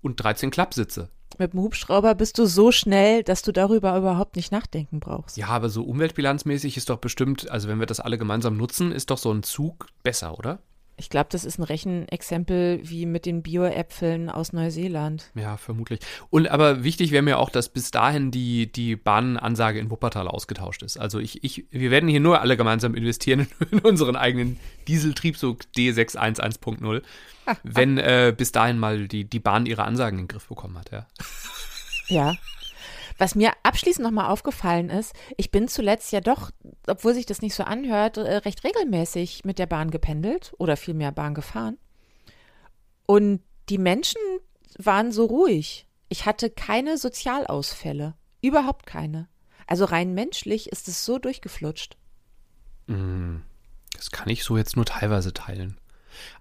Und 0.00 0.22
13 0.22 0.52
Klappsitze. 0.52 1.10
Mit 1.36 1.52
dem 1.52 1.60
Hubschrauber 1.60 2.14
bist 2.14 2.38
du 2.38 2.46
so 2.46 2.72
schnell, 2.72 3.22
dass 3.22 3.42
du 3.42 3.52
darüber 3.52 3.96
überhaupt 3.96 4.36
nicht 4.36 4.50
nachdenken 4.50 5.00
brauchst. 5.00 5.36
Ja, 5.36 5.48
aber 5.48 5.68
so 5.68 5.82
umweltbilanzmäßig 5.82 6.76
ist 6.76 6.90
doch 6.90 6.98
bestimmt, 6.98 7.50
also 7.50 7.68
wenn 7.68 7.78
wir 7.78 7.86
das 7.86 8.00
alle 8.00 8.18
gemeinsam 8.18 8.56
nutzen, 8.56 8.92
ist 8.92 9.10
doch 9.10 9.18
so 9.18 9.30
ein 9.30 9.42
Zug 9.42 9.86
besser, 10.02 10.38
oder? 10.38 10.58
Ich 10.98 11.10
glaube, 11.10 11.28
das 11.30 11.44
ist 11.44 11.58
ein 11.58 11.62
Rechenexempel 11.62 12.80
wie 12.82 13.06
mit 13.06 13.24
den 13.24 13.42
Bio-Äpfeln 13.42 14.28
aus 14.30 14.52
Neuseeland. 14.52 15.30
Ja, 15.34 15.56
vermutlich. 15.56 16.00
Und 16.30 16.48
aber 16.48 16.82
wichtig 16.82 17.12
wäre 17.12 17.22
mir 17.22 17.38
auch, 17.38 17.50
dass 17.50 17.68
bis 17.68 17.90
dahin 17.90 18.30
die, 18.30 18.70
die 18.70 18.96
Bahnansage 18.96 19.78
in 19.78 19.90
Wuppertal 19.90 20.26
ausgetauscht 20.26 20.82
ist. 20.82 20.98
Also 20.98 21.20
ich, 21.20 21.44
ich, 21.44 21.66
wir 21.70 21.90
werden 21.90 22.08
hier 22.08 22.20
nur 22.20 22.40
alle 22.40 22.56
gemeinsam 22.56 22.94
investieren 22.94 23.46
in 23.70 23.78
unseren 23.78 24.16
eigenen 24.16 24.58
Dieseltriebzug 24.88 25.62
D611.0, 25.76 27.02
wenn 27.62 27.98
äh, 27.98 28.34
bis 28.36 28.52
dahin 28.52 28.78
mal 28.78 29.06
die, 29.06 29.24
die 29.24 29.40
Bahn 29.40 29.66
ihre 29.66 29.84
Ansagen 29.84 30.18
in 30.18 30.24
den 30.24 30.28
Griff 30.28 30.48
bekommen 30.48 30.78
hat, 30.78 30.90
ja. 30.90 31.06
Ja. 32.08 32.34
Was 33.18 33.34
mir 33.34 33.52
abschließend 33.64 34.04
nochmal 34.04 34.30
aufgefallen 34.30 34.90
ist, 34.90 35.12
ich 35.36 35.50
bin 35.50 35.66
zuletzt 35.66 36.12
ja 36.12 36.20
doch, 36.20 36.52
obwohl 36.86 37.14
sich 37.14 37.26
das 37.26 37.42
nicht 37.42 37.54
so 37.54 37.64
anhört, 37.64 38.16
äh, 38.16 38.36
recht 38.36 38.62
regelmäßig 38.64 39.44
mit 39.44 39.58
der 39.58 39.66
Bahn 39.66 39.90
gependelt 39.90 40.54
oder 40.58 40.76
vielmehr 40.76 41.10
Bahn 41.10 41.34
gefahren. 41.34 41.78
Und 43.06 43.42
die 43.68 43.78
Menschen 43.78 44.20
waren 44.78 45.10
so 45.10 45.24
ruhig. 45.24 45.88
Ich 46.08 46.26
hatte 46.26 46.48
keine 46.48 46.96
Sozialausfälle. 46.96 48.14
Überhaupt 48.40 48.86
keine. 48.86 49.28
Also 49.66 49.84
rein 49.84 50.14
menschlich 50.14 50.70
ist 50.70 50.88
es 50.88 51.04
so 51.04 51.18
durchgeflutscht. 51.18 51.96
Das 53.94 54.10
kann 54.12 54.28
ich 54.28 54.44
so 54.44 54.56
jetzt 54.56 54.76
nur 54.76 54.86
teilweise 54.86 55.34
teilen. 55.34 55.76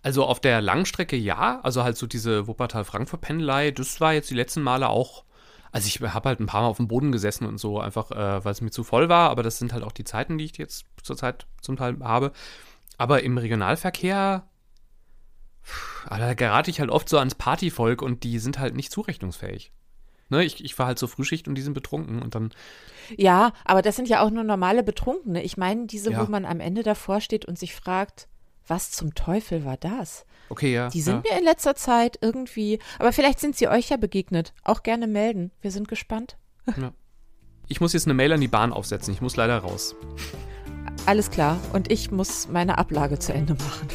Also 0.01 0.25
auf 0.25 0.39
der 0.39 0.61
Langstrecke 0.61 1.17
ja, 1.17 1.59
also 1.61 1.83
halt 1.83 1.97
so 1.97 2.07
diese 2.07 2.47
Wuppertal-Frankfurt-Pendelei, 2.47 3.71
das 3.71 3.99
war 3.99 4.13
jetzt 4.13 4.29
die 4.29 4.35
letzten 4.35 4.61
Male 4.61 4.89
auch. 4.89 5.25
Also 5.71 5.87
ich 5.87 6.01
habe 6.01 6.29
halt 6.29 6.39
ein 6.39 6.45
paar 6.45 6.61
Mal 6.61 6.67
auf 6.67 6.77
dem 6.77 6.87
Boden 6.87 7.11
gesessen 7.11 7.45
und 7.45 7.57
so, 7.57 7.79
einfach 7.79 8.11
äh, 8.11 8.43
weil 8.45 8.51
es 8.51 8.61
mir 8.61 8.71
zu 8.71 8.83
voll 8.83 9.09
war, 9.09 9.29
aber 9.29 9.43
das 9.43 9.57
sind 9.59 9.73
halt 9.73 9.83
auch 9.83 9.91
die 9.91 10.03
Zeiten, 10.05 10.37
die 10.37 10.45
ich 10.45 10.57
jetzt 10.57 10.85
zurzeit 11.03 11.45
zum 11.61 11.75
Teil 11.77 11.97
habe. 12.01 12.31
Aber 12.97 13.21
im 13.23 13.37
Regionalverkehr, 13.37 14.47
pff, 15.63 16.07
da 16.09 16.33
gerate 16.33 16.71
ich 16.71 16.79
halt 16.79 16.89
oft 16.89 17.09
so 17.09 17.17
ans 17.19 17.35
Partyvolk 17.35 18.01
und 18.01 18.23
die 18.23 18.39
sind 18.39 18.59
halt 18.59 18.75
nicht 18.75 18.91
zurechnungsfähig. 18.91 19.71
Ne, 20.29 20.43
ich, 20.43 20.63
ich 20.63 20.77
war 20.77 20.87
halt 20.87 20.99
zur 20.99 21.07
Frühschicht 21.07 21.47
und 21.47 21.55
die 21.55 21.61
sind 21.61 21.73
betrunken 21.73 22.21
und 22.21 22.35
dann, 22.35 22.51
Ja, 23.15 23.53
aber 23.63 23.81
das 23.81 23.95
sind 23.95 24.09
ja 24.09 24.21
auch 24.21 24.29
nur 24.29 24.43
normale 24.43 24.83
Betrunkene. 24.83 25.41
Ich 25.43 25.55
meine, 25.55 25.85
diese, 25.85 26.11
Ja. 26.11 26.25
wo 26.25 26.29
man 26.29 26.43
am 26.45 26.59
Ende 26.59 26.83
davor 26.83 27.21
steht 27.21 27.45
und 27.45 27.57
sich 27.57 27.73
fragt, 27.73 28.27
was 28.67 28.91
zum 28.91 29.15
Teufel 29.15 29.65
war 29.65 29.77
das? 29.77 30.25
okay, 30.49 30.73
ja. 30.73 30.89
Die 30.89 31.01
sind 31.01 31.25
ja. 31.25 31.33
mir 31.33 31.39
in 31.39 31.45
letzter 31.45 31.75
Zeit 31.75 32.17
irgendwie, 32.21 32.79
aber 32.99 33.11
vielleicht 33.11 33.39
sind 33.39 33.55
sie 33.55 33.67
euch 33.67 33.89
ja 33.89 33.97
begegnet. 33.97 34.53
Auch 34.63 34.83
gerne 34.83 35.07
melden. 35.07 35.51
Wir 35.61 35.71
sind 35.71 35.87
gespannt. 35.87 36.37
Ich 37.69 37.81
muss 37.81 37.93
jetzt 37.93 38.07
eine 38.07 38.13
Mail 38.13 38.31
an 38.33 38.41
die 38.41 38.47
Bahn 38.47 38.71
aufsetzen, 38.71 39.13
ich 39.13 39.21
muss 39.21 39.35
leider 39.35 39.57
raus. 39.59 39.95
Alles 41.05 41.31
klar. 41.31 41.57
Und 41.71 41.89
ich 41.89 42.11
muss 42.11 42.49
meine 42.49 42.77
Ablage 42.77 43.17
zu 43.17 43.33
Ende 43.33 43.53
machen. 43.53 43.87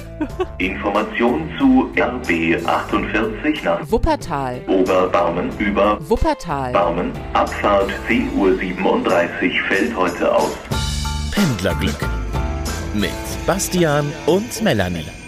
Information 0.58 1.50
zu 1.58 1.90
RB 1.94 2.66
48 2.66 3.64
nach 3.64 3.90
Wuppertal. 3.90 4.62
Oberbarmen 4.66 5.50
über 5.58 5.98
Wuppertal. 6.08 6.72
Barmen. 6.72 7.12
Abfahrt 7.34 7.90
10.37 8.08 8.34
Uhr 8.34 9.68
fällt 9.68 9.96
heute 9.96 10.34
aus. 10.34 10.56
Pendlerglück 11.32 12.21
mit 12.94 13.46
Bastian 13.46 14.12
und 14.26 14.62
Melanie. 14.62 15.21